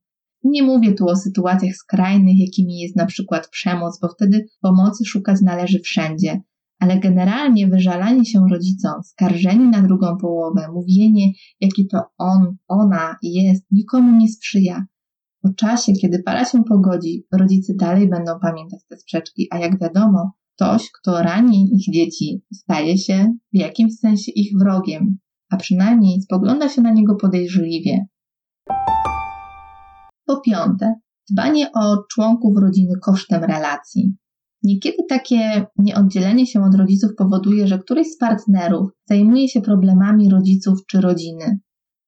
Nie 0.48 0.64
mówię 0.64 0.94
tu 0.94 1.08
o 1.08 1.16
sytuacjach 1.16 1.76
skrajnych, 1.76 2.40
jakimi 2.40 2.80
jest 2.80 2.96
na 2.96 3.06
przykład 3.06 3.50
przemoc, 3.50 4.00
bo 4.02 4.08
wtedy 4.08 4.46
pomocy 4.62 5.06
szukać 5.06 5.42
należy 5.42 5.80
wszędzie, 5.80 6.42
ale 6.80 7.00
generalnie 7.00 7.68
wyżalanie 7.68 8.26
się 8.26 8.40
rodzicom, 8.52 9.04
skarżenie 9.04 9.66
na 9.66 9.82
drugą 9.82 10.18
połowę, 10.18 10.68
mówienie, 10.74 11.32
jaki 11.60 11.88
to 11.88 12.02
on, 12.18 12.56
ona 12.68 13.16
jest, 13.22 13.66
nikomu 13.72 14.18
nie 14.18 14.28
sprzyja. 14.28 14.86
Po 15.42 15.54
czasie, 15.54 15.94
kiedy 15.94 16.24
para 16.24 16.46
się 16.46 16.64
pogodzi, 16.64 17.26
rodzice 17.34 17.74
dalej 17.80 18.10
będą 18.10 18.32
pamiętać 18.42 18.80
te 18.90 18.98
sprzeczki, 18.98 19.48
a 19.52 19.60
jak 19.60 19.80
wiadomo, 19.80 20.32
ktoś, 20.56 20.92
kto 20.92 21.22
rani 21.22 21.70
ich 21.76 21.94
dzieci, 21.94 22.42
staje 22.54 22.98
się 22.98 23.34
w 23.54 23.58
jakimś 23.58 23.96
sensie 23.96 24.32
ich 24.32 24.52
wrogiem, 24.60 25.18
a 25.50 25.58
przynajmniej 25.58 26.22
spogląda 26.22 26.70
się 26.70 26.82
na 26.82 26.94
niego 26.94 27.16
podejrzliwie. 27.16 28.06
Po 30.26 30.42
piąte, 30.42 30.94
dbanie 31.32 31.72
o 31.72 32.04
członków 32.12 32.58
rodziny 32.58 32.94
kosztem 33.02 33.44
relacji. 33.44 34.16
Niekiedy 34.64 34.98
takie 35.10 35.66
nieoddzielenie 35.78 36.48
się 36.48 36.64
od 36.64 36.76
rodziców 36.76 37.12
powoduje, 37.18 37.68
że 37.68 37.80
któryś 37.80 38.08
z 38.08 38.18
partnerów 38.18 38.90
zajmuje 39.10 39.50
się 39.50 39.62
problemami 39.62 40.30
rodziców 40.30 40.80
czy 40.88 41.02
rodziny. 41.02 41.60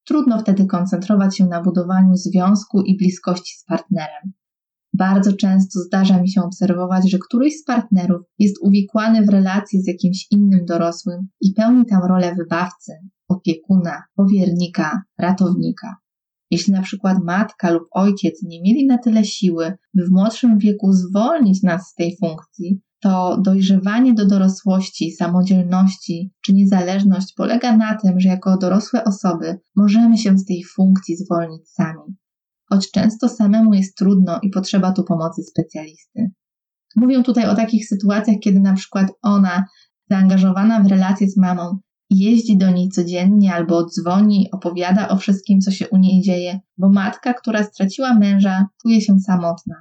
Trudno 0.07 0.39
wtedy 0.39 0.65
koncentrować 0.65 1.37
się 1.37 1.45
na 1.45 1.61
budowaniu 1.61 2.15
związku 2.15 2.81
i 2.81 2.97
bliskości 2.97 3.55
z 3.59 3.63
partnerem. 3.65 4.33
Bardzo 4.93 5.33
często 5.33 5.79
zdarza 5.79 6.21
mi 6.21 6.29
się 6.29 6.41
obserwować, 6.41 7.11
że 7.11 7.17
któryś 7.17 7.53
z 7.53 7.63
partnerów 7.63 8.21
jest 8.39 8.55
uwikłany 8.61 9.25
w 9.25 9.29
relacje 9.29 9.81
z 9.81 9.87
jakimś 9.87 10.27
innym 10.31 10.65
dorosłym 10.65 11.27
i 11.41 11.53
pełni 11.53 11.85
tam 11.85 12.03
rolę 12.03 12.35
wybawcy, 12.35 12.91
opiekuna, 13.27 14.03
powiernika, 14.15 15.01
ratownika. 15.17 15.95
Jeśli 16.51 16.73
na 16.73 16.81
przykład 16.81 17.17
matka 17.23 17.71
lub 17.71 17.83
ojciec 17.91 18.43
nie 18.43 18.61
mieli 18.61 18.85
na 18.85 18.97
tyle 18.97 19.25
siły, 19.25 19.73
by 19.93 20.05
w 20.05 20.11
młodszym 20.11 20.57
wieku 20.57 20.93
zwolnić 20.93 21.63
nas 21.63 21.87
z 21.87 21.93
tej 21.93 22.17
funkcji, 22.17 22.81
to 23.01 23.37
dojrzewanie 23.41 24.13
do 24.13 24.27
dorosłości, 24.27 25.11
samodzielności 25.11 26.31
czy 26.45 26.53
niezależność 26.53 27.33
polega 27.37 27.77
na 27.77 27.97
tym, 27.97 28.19
że 28.19 28.29
jako 28.29 28.57
dorosłe 28.57 29.03
osoby 29.03 29.59
możemy 29.75 30.17
się 30.17 30.37
z 30.37 30.45
tej 30.45 30.63
funkcji 30.75 31.17
zwolnić 31.17 31.69
sami. 31.69 32.17
Choć 32.69 32.91
często 32.91 33.29
samemu 33.29 33.73
jest 33.73 33.97
trudno 33.97 34.39
i 34.43 34.49
potrzeba 34.49 34.91
tu 34.91 35.03
pomocy 35.03 35.43
specjalisty. 35.43 36.31
Mówię 36.95 37.23
tutaj 37.23 37.49
o 37.49 37.55
takich 37.55 37.87
sytuacjach, 37.87 38.37
kiedy 38.43 38.59
na 38.59 38.73
przykład 38.73 39.11
ona, 39.21 39.65
zaangażowana 40.09 40.83
w 40.83 40.87
relacje 40.87 41.29
z 41.29 41.37
mamą, 41.37 41.79
jeździ 42.09 42.57
do 42.57 42.71
niej 42.71 42.89
codziennie 42.89 43.53
albo 43.53 43.85
dzwoni, 43.85 44.49
opowiada 44.51 45.09
o 45.09 45.17
wszystkim, 45.17 45.59
co 45.59 45.71
się 45.71 45.89
u 45.89 45.97
niej 45.97 46.21
dzieje, 46.21 46.59
bo 46.77 46.89
matka, 46.89 47.33
która 47.33 47.63
straciła 47.63 48.13
męża, 48.13 48.67
czuje 48.81 49.01
się 49.01 49.19
samotna. 49.19 49.75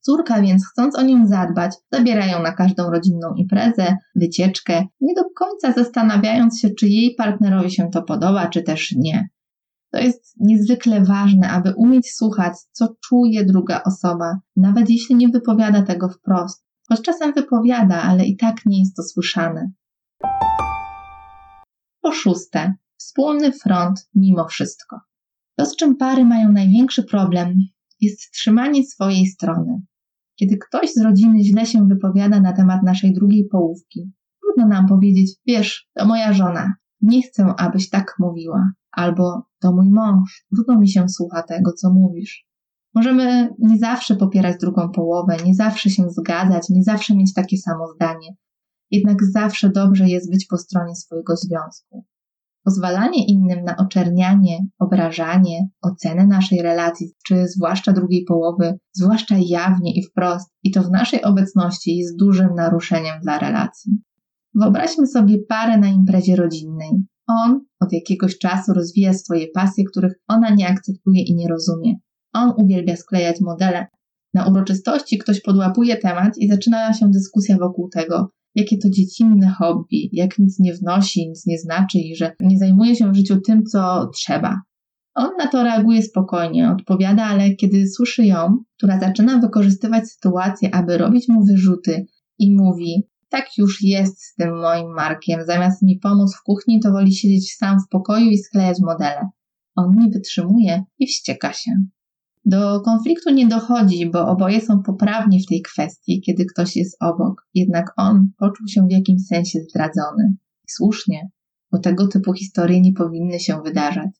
Córka 0.00 0.42
więc, 0.42 0.66
chcąc 0.66 0.98
o 0.98 1.02
nią 1.02 1.26
zadbać, 1.26 1.74
zabiera 1.92 2.26
ją 2.26 2.42
na 2.42 2.52
każdą 2.52 2.90
rodzinną 2.90 3.34
imprezę, 3.36 3.96
wycieczkę, 4.14 4.86
nie 5.00 5.14
do 5.14 5.22
końca 5.36 5.72
zastanawiając 5.72 6.60
się, 6.60 6.70
czy 6.70 6.88
jej 6.88 7.14
partnerowi 7.14 7.70
się 7.70 7.90
to 7.92 8.02
podoba, 8.02 8.46
czy 8.46 8.62
też 8.62 8.92
nie. 8.96 9.28
To 9.92 9.98
jest 9.98 10.34
niezwykle 10.40 11.04
ważne, 11.04 11.50
aby 11.50 11.74
umieć 11.76 12.14
słuchać, 12.14 12.52
co 12.72 12.94
czuje 13.08 13.44
druga 13.44 13.82
osoba, 13.82 14.40
nawet 14.56 14.90
jeśli 14.90 15.14
nie 15.14 15.28
wypowiada 15.28 15.82
tego 15.82 16.08
wprost. 16.08 16.64
Choć 16.88 17.02
czasem 17.02 17.32
wypowiada, 17.32 18.02
ale 18.02 18.24
i 18.24 18.36
tak 18.36 18.56
nie 18.66 18.80
jest 18.80 18.96
to 18.96 19.02
słyszane. 19.02 19.72
Po 22.02 22.12
szóste, 22.12 22.74
wspólny 22.96 23.52
front 23.52 24.08
mimo 24.14 24.48
wszystko. 24.48 25.00
To, 25.56 25.66
z 25.66 25.76
czym 25.76 25.96
pary 25.96 26.24
mają 26.24 26.52
największy 26.52 27.02
problem, 27.02 27.56
jest 28.00 28.32
trzymanie 28.32 28.84
swojej 28.84 29.26
strony. 29.26 29.82
Kiedy 30.38 30.58
ktoś 30.58 30.92
z 30.92 31.02
rodziny 31.02 31.44
źle 31.44 31.66
się 31.66 31.88
wypowiada 31.88 32.40
na 32.40 32.52
temat 32.52 32.82
naszej 32.82 33.12
drugiej 33.14 33.48
połówki, 33.48 34.12
trudno 34.40 34.66
nam 34.66 34.86
powiedzieć, 34.86 35.30
wiesz, 35.46 35.88
to 35.94 36.06
moja 36.06 36.32
żona, 36.32 36.74
nie 37.00 37.22
chcę, 37.22 37.54
abyś 37.58 37.90
tak 37.90 38.14
mówiła, 38.18 38.72
albo 38.92 39.42
to 39.60 39.72
mój 39.72 39.90
mąż, 39.90 40.46
trudno 40.54 40.78
mi 40.78 40.88
się 40.88 41.08
słucha 41.08 41.42
tego, 41.42 41.72
co 41.72 41.92
mówisz. 41.92 42.46
Możemy 42.94 43.48
nie 43.58 43.78
zawsze 43.78 44.16
popierać 44.16 44.56
drugą 44.60 44.90
połowę, 44.90 45.36
nie 45.44 45.54
zawsze 45.54 45.90
się 45.90 46.10
zgadzać, 46.10 46.68
nie 46.68 46.82
zawsze 46.82 47.16
mieć 47.16 47.34
takie 47.34 47.58
samo 47.58 47.86
zdanie, 47.94 48.36
jednak 48.92 49.24
zawsze 49.24 49.70
dobrze 49.70 50.08
jest 50.08 50.30
być 50.30 50.46
po 50.46 50.58
stronie 50.58 50.94
swojego 50.94 51.36
związku. 51.36 52.04
Pozwalanie 52.64 53.26
innym 53.26 53.64
na 53.64 53.76
oczernianie, 53.76 54.66
obrażanie, 54.78 55.68
ocenę 55.82 56.26
naszej 56.26 56.62
relacji, 56.62 57.12
czy 57.26 57.48
zwłaszcza 57.48 57.92
drugiej 57.92 58.24
połowy, 58.24 58.78
zwłaszcza 58.92 59.36
jawnie 59.38 59.94
i 59.94 60.02
wprost, 60.02 60.50
i 60.62 60.70
to 60.70 60.82
w 60.82 60.90
naszej 60.90 61.22
obecności 61.22 61.96
jest 61.96 62.16
dużym 62.16 62.54
naruszeniem 62.54 63.20
dla 63.22 63.38
relacji. 63.38 63.98
Wyobraźmy 64.54 65.06
sobie 65.06 65.38
parę 65.48 65.78
na 65.78 65.88
imprezie 65.88 66.36
rodzinnej. 66.36 66.90
On 67.26 67.60
od 67.80 67.92
jakiegoś 67.92 68.38
czasu 68.38 68.72
rozwija 68.72 69.14
swoje 69.14 69.46
pasje, 69.54 69.84
których 69.84 70.12
ona 70.28 70.54
nie 70.54 70.68
akceptuje 70.68 71.22
i 71.22 71.34
nie 71.34 71.48
rozumie. 71.48 71.94
On 72.32 72.52
uwielbia 72.56 72.96
sklejać 72.96 73.40
modele. 73.40 73.86
Na 74.34 74.46
uroczystości 74.46 75.18
ktoś 75.18 75.40
podłapuje 75.40 75.96
temat 75.96 76.38
i 76.38 76.48
zaczyna 76.48 76.92
się 76.92 77.10
dyskusja 77.10 77.56
wokół 77.58 77.88
tego, 77.88 78.30
jakie 78.54 78.78
to 78.78 78.88
dziecinne 78.90 79.54
hobby, 79.58 80.10
jak 80.12 80.38
nic 80.38 80.58
nie 80.58 80.74
wnosi, 80.74 81.28
nic 81.28 81.46
nie 81.46 81.58
znaczy 81.58 81.98
i 81.98 82.16
że 82.16 82.32
nie 82.40 82.58
zajmuje 82.58 82.96
się 82.96 83.12
w 83.12 83.16
życiu 83.16 83.40
tym, 83.40 83.64
co 83.64 84.10
trzeba. 84.14 84.60
On 85.14 85.30
na 85.38 85.46
to 85.46 85.62
reaguje 85.62 86.02
spokojnie, 86.02 86.70
odpowiada, 86.70 87.24
ale 87.24 87.54
kiedy 87.54 87.88
słyszy 87.88 88.24
ją, 88.24 88.58
która 88.76 89.00
zaczyna 89.00 89.38
wykorzystywać 89.38 90.10
sytuację, 90.10 90.74
aby 90.74 90.98
robić 90.98 91.28
mu 91.28 91.44
wyrzuty 91.44 92.06
i 92.38 92.56
mówi: 92.56 93.08
Tak 93.28 93.58
już 93.58 93.82
jest 93.82 94.22
z 94.22 94.34
tym 94.34 94.60
moim 94.60 94.94
Markiem, 94.94 95.40
zamiast 95.46 95.82
mi 95.82 95.98
pomóc 95.98 96.34
w 96.36 96.42
kuchni, 96.42 96.80
to 96.80 96.92
woli 96.92 97.14
siedzieć 97.14 97.54
sam 97.56 97.78
w 97.80 97.88
pokoju 97.90 98.30
i 98.30 98.38
sklejać 98.38 98.78
modele. 98.80 99.28
On 99.76 99.96
nie 99.98 100.10
wytrzymuje 100.10 100.84
i 100.98 101.06
wścieka 101.06 101.52
się. 101.52 101.70
Do 102.44 102.80
konfliktu 102.80 103.30
nie 103.30 103.46
dochodzi, 103.46 104.10
bo 104.10 104.28
oboje 104.28 104.60
są 104.60 104.82
poprawni 104.82 105.42
w 105.42 105.46
tej 105.46 105.62
kwestii, 105.62 106.20
kiedy 106.26 106.44
ktoś 106.44 106.76
jest 106.76 106.96
obok, 107.00 107.46
jednak 107.54 107.92
on 107.96 108.30
poczuł 108.38 108.68
się 108.68 108.86
w 108.86 108.92
jakimś 108.92 109.26
sensie 109.26 109.58
zdradzony. 109.60 110.36
I 110.68 110.72
słusznie, 110.72 111.28
bo 111.72 111.78
tego 111.78 112.08
typu 112.08 112.32
historie 112.32 112.80
nie 112.80 112.92
powinny 112.92 113.40
się 113.40 113.62
wydarzać. 113.64 114.10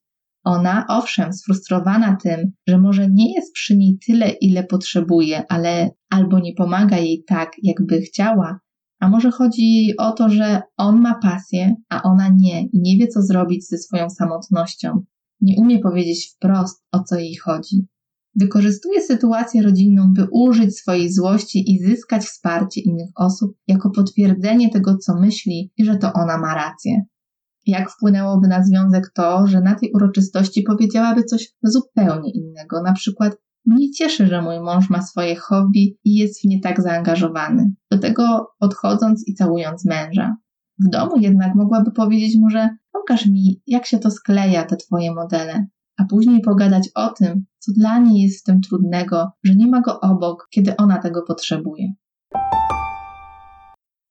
Ona, 0.44 0.84
owszem, 0.88 1.32
sfrustrowana 1.32 2.16
tym, 2.22 2.52
że 2.68 2.78
może 2.78 3.10
nie 3.10 3.34
jest 3.34 3.52
przy 3.52 3.76
niej 3.76 3.98
tyle, 4.06 4.30
ile 4.30 4.64
potrzebuje, 4.64 5.44
ale 5.48 5.90
albo 6.10 6.38
nie 6.38 6.54
pomaga 6.54 6.98
jej 6.98 7.24
tak, 7.26 7.52
jakby 7.62 8.00
chciała, 8.00 8.60
a 9.00 9.08
może 9.08 9.30
chodzi 9.30 9.62
jej 9.62 9.96
o 9.96 10.12
to, 10.12 10.28
że 10.28 10.62
on 10.76 11.00
ma 11.00 11.14
pasję, 11.22 11.74
a 11.88 12.02
ona 12.02 12.28
nie 12.36 12.62
i 12.62 12.80
nie 12.80 12.96
wie, 12.96 13.08
co 13.08 13.22
zrobić 13.22 13.68
ze 13.68 13.78
swoją 13.78 14.10
samotnością. 14.10 15.04
Nie 15.40 15.54
umie 15.58 15.78
powiedzieć 15.78 16.34
wprost, 16.34 16.84
o 16.92 17.02
co 17.02 17.18
jej 17.18 17.36
chodzi. 17.36 17.86
Wykorzystuje 18.36 19.02
sytuację 19.02 19.62
rodzinną, 19.62 20.12
by 20.12 20.26
użyć 20.32 20.78
swojej 20.78 21.12
złości 21.12 21.72
i 21.72 21.78
zyskać 21.78 22.22
wsparcie 22.22 22.80
innych 22.80 23.08
osób 23.16 23.56
jako 23.66 23.90
potwierdzenie 23.90 24.70
tego, 24.70 24.98
co 24.98 25.14
myśli 25.14 25.72
i 25.76 25.84
że 25.84 25.96
to 25.96 26.12
ona 26.12 26.38
ma 26.38 26.54
rację. 26.54 27.04
Jak 27.66 27.90
wpłynęłoby 27.90 28.48
na 28.48 28.64
związek 28.64 29.10
to, 29.14 29.46
że 29.46 29.60
na 29.60 29.74
tej 29.74 29.92
uroczystości 29.92 30.62
powiedziałaby 30.62 31.24
coś 31.24 31.52
zupełnie 31.62 32.30
innego, 32.32 32.82
na 32.82 32.92
przykład 32.92 33.36
Mnie 33.66 33.90
cieszy, 33.90 34.26
że 34.26 34.42
mój 34.42 34.60
mąż 34.60 34.90
ma 34.90 35.02
swoje 35.02 35.36
hobby 35.36 35.98
i 36.04 36.14
jest 36.14 36.40
w 36.40 36.44
nie 36.44 36.60
tak 36.60 36.82
zaangażowany. 36.82 37.72
Do 37.90 37.98
tego 37.98 38.46
podchodząc 38.58 39.28
i 39.28 39.34
całując 39.34 39.84
męża. 39.84 40.36
W 40.78 40.90
domu 40.90 41.16
jednak 41.16 41.54
mogłaby 41.54 41.90
powiedzieć 41.90 42.36
mu, 42.38 42.50
że 42.50 42.68
pokaż 42.92 43.26
mi, 43.26 43.62
jak 43.66 43.86
się 43.86 43.98
to 43.98 44.10
skleja, 44.10 44.64
te 44.64 44.76
twoje 44.76 45.14
modele, 45.14 45.66
a 45.98 46.04
później 46.04 46.40
pogadać 46.40 46.88
o 46.94 47.08
tym, 47.08 47.44
co 47.58 47.72
dla 47.72 47.98
niej 47.98 48.22
jest 48.22 48.40
w 48.40 48.44
tym 48.44 48.60
trudnego, 48.60 49.32
że 49.44 49.54
nie 49.54 49.66
ma 49.66 49.80
go 49.80 50.00
obok, 50.00 50.46
kiedy 50.50 50.76
ona 50.76 50.98
tego 50.98 51.22
potrzebuje. 51.22 51.92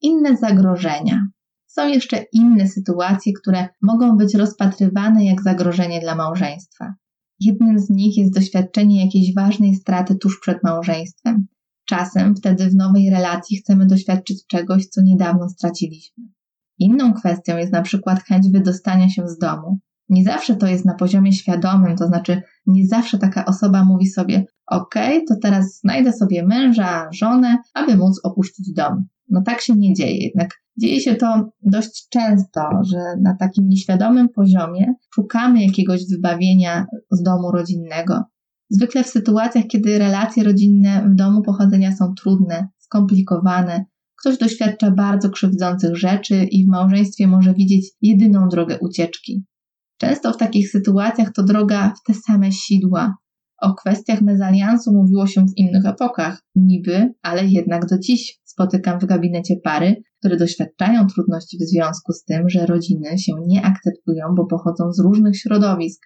Inne 0.02 0.38
zagrożenia. 0.38 1.28
Są 1.68 1.88
jeszcze 1.88 2.26
inne 2.34 2.68
sytuacje, 2.68 3.34
które 3.34 3.68
mogą 3.82 4.18
być 4.18 4.36
rozpatrywane 4.36 5.26
jak 5.26 5.42
zagrożenie 5.42 6.00
dla 6.00 6.16
małżeństwa. 6.16 6.94
Jednym 7.40 7.80
z 7.80 7.90
nich 7.90 8.18
jest 8.18 8.34
doświadczenie 8.34 9.06
jakiejś 9.06 9.36
ważnej 9.36 9.76
straty 9.76 10.16
tuż 10.16 10.40
przed 10.40 10.64
małżeństwem. 10.64 11.48
Czasem 11.86 12.36
wtedy 12.36 12.70
w 12.70 12.76
nowej 12.76 13.10
relacji 13.10 13.58
chcemy 13.58 13.86
doświadczyć 13.86 14.48
czegoś, 14.48 14.88
co 14.88 15.02
niedawno 15.02 15.50
straciliśmy. 15.50 16.24
Inną 16.80 17.14
kwestią 17.14 17.58
jest 17.58 17.72
na 17.72 17.82
przykład 17.82 18.24
chęć 18.24 18.52
wydostania 18.52 19.10
się 19.10 19.28
z 19.28 19.38
domu. 19.38 19.80
Nie 20.12 20.24
zawsze 20.24 20.56
to 20.56 20.68
jest 20.68 20.86
na 20.86 20.94
poziomie 20.94 21.34
świadomym, 21.34 21.96
to 21.98 22.08
znaczy 22.08 22.42
nie 22.66 22.88
zawsze 22.88 23.18
taka 23.18 23.46
osoba 23.46 23.84
mówi 23.84 24.08
sobie: 24.08 24.46
OK, 24.68 24.96
to 25.28 25.36
teraz 25.42 25.80
znajdę 25.80 26.14
sobie 26.14 26.48
męża, 26.48 27.10
żonę, 27.14 27.58
aby 27.74 27.98
móc 27.98 28.20
opuścić 28.24 28.74
dom. 28.74 29.06
No 29.30 29.42
tak 29.46 29.62
się 29.62 29.74
nie 29.76 29.94
dzieje, 29.94 30.18
jednak 30.18 30.50
dzieje 30.78 31.02
się 31.02 31.16
to 31.16 31.52
dość 31.62 32.08
często, 32.10 32.62
że 32.82 32.98
na 33.22 33.36
takim 33.36 33.70
nieświadomym 33.70 34.30
poziomie 34.30 34.94
szukamy 35.14 35.66
jakiegoś 35.66 36.02
wybawienia 36.08 36.86
z 37.12 37.24
domu 37.24 37.52
rodzinnego. 37.52 38.24
Zwykle 38.70 39.04
w 39.04 39.08
sytuacjach, 39.08 39.68
kiedy 39.68 40.00
relacje 40.00 40.44
rodzinne 40.44 41.10
w 41.12 41.16
domu 41.16 41.42
pochodzenia 41.42 41.96
są 41.96 42.14
trudne, 42.14 42.68
skomplikowane, 42.78 43.86
ktoś 44.20 44.38
doświadcza 44.38 44.92
bardzo 44.92 45.30
krzywdzących 45.30 45.98
rzeczy 45.98 46.44
i 46.44 46.66
w 46.66 46.70
małżeństwie 46.70 47.28
może 47.28 47.54
widzieć 47.54 47.92
jedyną 48.02 48.50
drogę 48.50 48.80
ucieczki. 48.80 49.46
Często 50.02 50.34
w 50.34 50.38
takich 50.38 50.70
sytuacjach 50.70 51.34
to 51.34 51.44
droga 51.44 51.94
w 52.00 52.04
te 52.08 52.14
same 52.14 52.52
sidła. 52.52 53.16
O 53.62 53.74
kwestiach 53.74 54.22
mezaliansu 54.22 54.94
mówiło 54.94 55.28
się 55.28 55.42
w 55.42 55.58
innych 55.58 55.86
epokach, 55.86 56.42
niby, 56.56 57.14
ale 57.22 57.46
jednak 57.46 57.86
do 57.86 58.00
dziś 58.00 58.40
spotykam 58.44 59.00
w 59.00 59.06
gabinecie 59.06 59.56
pary, 59.64 59.96
które 60.20 60.38
doświadczają 60.38 61.08
trudności 61.08 61.58
w 61.58 61.70
związku 61.70 62.14
z 62.14 62.24
tym, 62.24 62.50
że 62.50 62.66
rodziny 62.66 63.18
się 63.18 63.34
nie 63.48 63.66
akceptują, 63.66 64.26
bo 64.36 64.46
pochodzą 64.46 64.92
z 64.94 65.00
różnych 65.00 65.38
środowisk. 65.38 66.02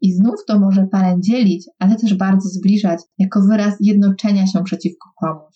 I 0.00 0.12
znów 0.12 0.44
to 0.46 0.58
może 0.58 0.86
parę 0.92 1.16
dzielić, 1.20 1.66
ale 1.78 1.96
też 1.96 2.14
bardzo 2.14 2.48
zbliżać, 2.48 3.00
jako 3.18 3.40
wyraz 3.50 3.74
jednoczenia 3.80 4.46
się 4.46 4.64
przeciwko 4.64 5.08
komuś. 5.20 5.54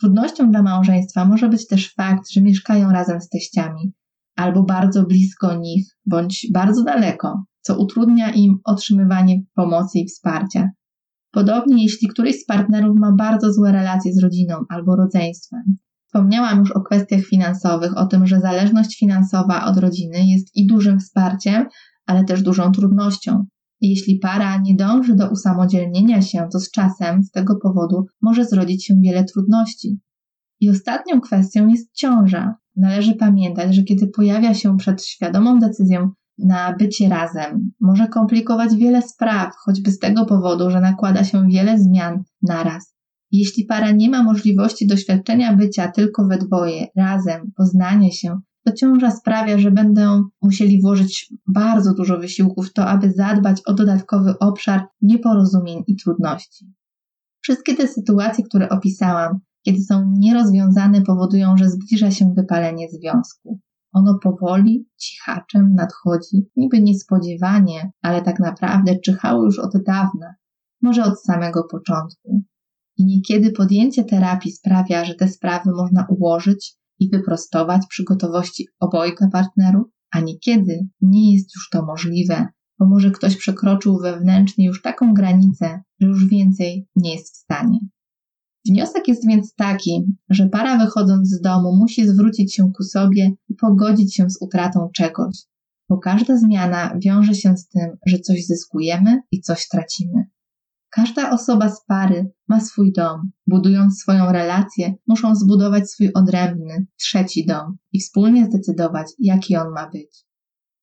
Trudnością 0.00 0.50
dla 0.50 0.62
małżeństwa 0.62 1.24
może 1.24 1.48
być 1.48 1.66
też 1.66 1.94
fakt, 1.94 2.30
że 2.30 2.40
mieszkają 2.40 2.92
razem 2.92 3.20
z 3.20 3.28
teściami, 3.28 3.92
albo 4.42 4.62
bardzo 4.62 5.06
blisko 5.06 5.54
nich, 5.54 5.86
bądź 6.06 6.46
bardzo 6.54 6.84
daleko, 6.84 7.44
co 7.60 7.78
utrudnia 7.78 8.32
im 8.32 8.58
otrzymywanie 8.64 9.42
pomocy 9.54 9.98
i 9.98 10.06
wsparcia. 10.06 10.68
Podobnie 11.32 11.82
jeśli 11.82 12.08
któryś 12.08 12.40
z 12.40 12.46
partnerów 12.46 12.96
ma 13.00 13.12
bardzo 13.12 13.52
złe 13.52 13.72
relacje 13.72 14.12
z 14.12 14.22
rodziną 14.22 14.54
albo 14.68 14.96
rodzeństwem. 14.96 15.62
Wspomniałam 16.06 16.58
już 16.58 16.70
o 16.72 16.80
kwestiach 16.80 17.20
finansowych, 17.20 17.96
o 17.96 18.06
tym, 18.06 18.26
że 18.26 18.40
zależność 18.40 18.98
finansowa 18.98 19.64
od 19.64 19.78
rodziny 19.78 20.26
jest 20.26 20.56
i 20.56 20.66
dużym 20.66 21.00
wsparciem, 21.00 21.66
ale 22.06 22.24
też 22.24 22.42
dużą 22.42 22.72
trudnością. 22.72 23.44
Jeśli 23.80 24.18
para 24.18 24.60
nie 24.60 24.76
dąży 24.76 25.16
do 25.16 25.30
usamodzielnienia 25.30 26.22
się, 26.22 26.48
to 26.52 26.60
z 26.60 26.70
czasem 26.70 27.22
z 27.22 27.30
tego 27.30 27.56
powodu 27.62 28.06
może 28.22 28.44
zrodzić 28.44 28.86
się 28.86 28.94
wiele 29.04 29.24
trudności. 29.24 30.00
I 30.60 30.70
ostatnią 30.70 31.20
kwestią 31.20 31.68
jest 31.68 31.92
ciąża. 31.94 32.54
Należy 32.76 33.14
pamiętać, 33.14 33.74
że 33.74 33.82
kiedy 33.82 34.06
pojawia 34.06 34.54
się 34.54 34.76
przed 34.76 35.04
świadomą 35.04 35.58
decyzją 35.58 36.10
na 36.38 36.76
bycie 36.78 37.08
razem, 37.08 37.72
może 37.80 38.08
komplikować 38.08 38.76
wiele 38.76 39.02
spraw, 39.02 39.54
choćby 39.64 39.90
z 39.90 39.98
tego 39.98 40.26
powodu, 40.26 40.70
że 40.70 40.80
nakłada 40.80 41.24
się 41.24 41.48
wiele 41.48 41.78
zmian 41.78 42.22
naraz. 42.42 42.94
Jeśli 43.30 43.64
para 43.64 43.90
nie 43.90 44.10
ma 44.10 44.22
możliwości 44.22 44.86
doświadczenia 44.86 45.56
bycia 45.56 45.90
tylko 45.90 46.26
we 46.26 46.38
dwoje, 46.38 46.86
razem, 46.96 47.52
poznania 47.56 48.10
się, 48.10 48.40
to 48.64 48.72
ciąża 48.72 49.10
sprawia, 49.10 49.58
że 49.58 49.70
będą 49.70 50.24
musieli 50.42 50.80
włożyć 50.80 51.32
bardzo 51.46 51.94
dużo 51.94 52.18
wysiłków 52.18 52.68
w 52.68 52.72
to, 52.72 52.86
aby 52.86 53.12
zadbać 53.12 53.60
o 53.66 53.74
dodatkowy 53.74 54.38
obszar 54.38 54.86
nieporozumień 55.02 55.82
i 55.86 55.96
trudności. 55.96 56.72
Wszystkie 57.40 57.74
te 57.74 57.88
sytuacje, 57.88 58.44
które 58.44 58.68
opisałam, 58.68 59.40
kiedy 59.62 59.82
są 59.82 60.14
nierozwiązane, 60.18 61.02
powodują, 61.02 61.56
że 61.56 61.70
zbliża 61.70 62.10
się 62.10 62.34
wypalenie 62.36 62.88
związku. 62.88 63.60
Ono 63.92 64.18
powoli, 64.22 64.88
cichaczem 64.96 65.74
nadchodzi, 65.74 66.46
niby 66.56 66.80
niespodziewanie, 66.80 67.92
ale 68.02 68.22
tak 68.22 68.40
naprawdę 68.40 68.98
czyhało 68.98 69.44
już 69.44 69.58
od 69.58 69.72
dawna, 69.86 70.34
może 70.82 71.04
od 71.04 71.22
samego 71.22 71.64
początku. 71.70 72.42
I 72.98 73.04
niekiedy 73.04 73.52
podjęcie 73.52 74.04
terapii 74.04 74.52
sprawia, 74.52 75.04
że 75.04 75.14
te 75.14 75.28
sprawy 75.28 75.70
można 75.70 76.06
ułożyć 76.08 76.74
i 77.00 77.10
wyprostować 77.10 77.86
przy 77.88 78.04
gotowości 78.04 78.66
obojga 78.80 79.28
partnerów, 79.32 79.86
a 80.10 80.20
niekiedy 80.20 80.88
nie 81.00 81.34
jest 81.34 81.54
już 81.54 81.68
to 81.70 81.86
możliwe, 81.86 82.46
bo 82.78 82.86
może 82.86 83.10
ktoś 83.10 83.36
przekroczył 83.36 83.98
wewnętrznie 83.98 84.66
już 84.66 84.82
taką 84.82 85.14
granicę, 85.14 85.82
że 86.00 86.08
już 86.08 86.28
więcej 86.28 86.86
nie 86.96 87.14
jest 87.14 87.34
w 87.34 87.36
stanie. 87.36 87.78
Wniosek 88.68 89.08
jest 89.08 89.26
więc 89.28 89.54
taki, 89.54 90.04
że 90.30 90.48
para 90.48 90.78
wychodząc 90.78 91.28
z 91.28 91.40
domu 91.40 91.76
musi 91.76 92.08
zwrócić 92.08 92.54
się 92.54 92.72
ku 92.76 92.82
sobie 92.82 93.30
i 93.48 93.54
pogodzić 93.54 94.14
się 94.14 94.30
z 94.30 94.42
utratą 94.42 94.88
czegoś, 94.94 95.36
bo 95.88 95.98
każda 95.98 96.36
zmiana 96.36 96.98
wiąże 97.04 97.34
się 97.34 97.56
z 97.56 97.68
tym, 97.68 97.96
że 98.06 98.18
coś 98.18 98.46
zyskujemy 98.46 99.20
i 99.30 99.40
coś 99.40 99.68
tracimy. 99.68 100.24
Każda 100.90 101.30
osoba 101.30 101.68
z 101.68 101.84
pary 101.86 102.30
ma 102.48 102.60
swój 102.60 102.92
dom. 102.92 103.30
Budując 103.46 104.00
swoją 104.00 104.32
relację, 104.32 104.94
muszą 105.06 105.34
zbudować 105.34 105.90
swój 105.90 106.12
odrębny, 106.14 106.86
trzeci 106.96 107.46
dom 107.46 107.76
i 107.92 108.00
wspólnie 108.00 108.46
zdecydować, 108.46 109.06
jaki 109.18 109.56
on 109.56 109.72
ma 109.74 109.90
być. 109.90 110.24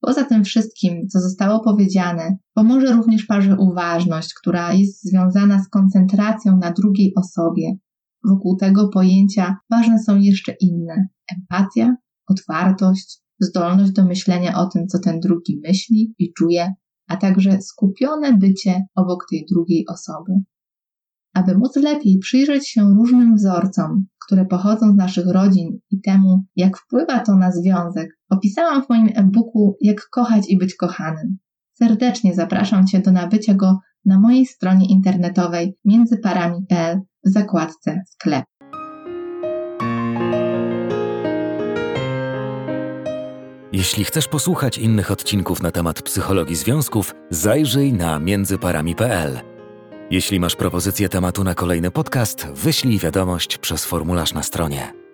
Poza 0.01 0.23
tym 0.23 0.43
wszystkim, 0.43 1.07
co 1.07 1.19
zostało 1.19 1.63
powiedziane, 1.63 2.38
pomoże 2.53 2.93
również 2.93 3.25
parze 3.25 3.55
uważność, 3.59 4.33
która 4.33 4.73
jest 4.73 5.03
związana 5.03 5.63
z 5.63 5.69
koncentracją 5.69 6.57
na 6.57 6.71
drugiej 6.71 7.13
osobie. 7.15 7.75
Wokół 8.23 8.57
tego 8.57 8.89
pojęcia 8.89 9.57
ważne 9.69 9.99
są 9.99 10.17
jeszcze 10.17 10.55
inne: 10.62 11.07
empatia, 11.31 11.95
otwartość, 12.27 13.21
zdolność 13.39 13.91
do 13.91 14.05
myślenia 14.05 14.57
o 14.57 14.65
tym, 14.65 14.88
co 14.88 14.99
ten 14.99 15.19
drugi 15.19 15.62
myśli 15.63 16.15
i 16.19 16.33
czuje, 16.33 16.73
a 17.07 17.17
także 17.17 17.62
skupione 17.62 18.38
bycie 18.38 18.85
obok 18.95 19.25
tej 19.29 19.45
drugiej 19.51 19.85
osoby. 19.88 20.31
Aby 21.39 21.58
móc 21.58 21.75
lepiej 21.75 22.19
przyjrzeć 22.19 22.69
się 22.69 22.82
różnym 22.82 23.36
wzorcom, 23.36 24.06
które 24.25 24.45
pochodzą 24.45 24.93
z 24.93 24.95
naszych 24.95 25.28
rodzin 25.28 25.80
i 25.91 26.02
temu, 26.02 26.43
jak 26.56 26.78
wpływa 26.78 27.19
to 27.19 27.36
na 27.36 27.52
związek, 27.52 28.17
opisałam 28.30 28.84
w 28.84 28.89
moim 28.89 29.10
e-booku 29.15 29.78
Jak 29.82 30.10
kochać 30.12 30.49
i 30.49 30.58
być 30.58 30.75
kochanym. 30.75 31.38
Serdecznie 31.73 32.36
zapraszam 32.36 32.88
Cię 32.88 32.99
do 32.99 33.12
nabycia 33.12 33.54
go 33.54 33.80
na 34.06 34.19
mojej 34.19 34.45
stronie 34.45 34.88
internetowej 34.88 35.78
międzyparami.pl 35.86 37.02
w 37.25 37.30
zakładce 37.30 38.04
sklep. 38.08 38.45
Jeśli 43.71 44.04
chcesz 44.04 44.28
posłuchać 44.28 44.78
innych 44.78 45.12
odcinków 45.12 45.63
na 45.63 45.71
temat 45.71 46.02
psychologii 46.02 46.56
związków, 46.56 47.15
zajrzyj 47.30 47.93
na 47.93 48.19
międzyparami.pl. 48.19 49.48
Jeśli 50.12 50.39
masz 50.39 50.56
propozycję 50.56 51.10
tematu 51.10 51.43
na 51.43 51.56
kolejny 51.56 51.91
podcast, 51.91 52.48
wyślij 52.48 53.00
wiadomość 53.00 53.58
przez 53.58 53.86
formularz 53.86 54.34
na 54.34 54.43
stronie. 54.43 55.09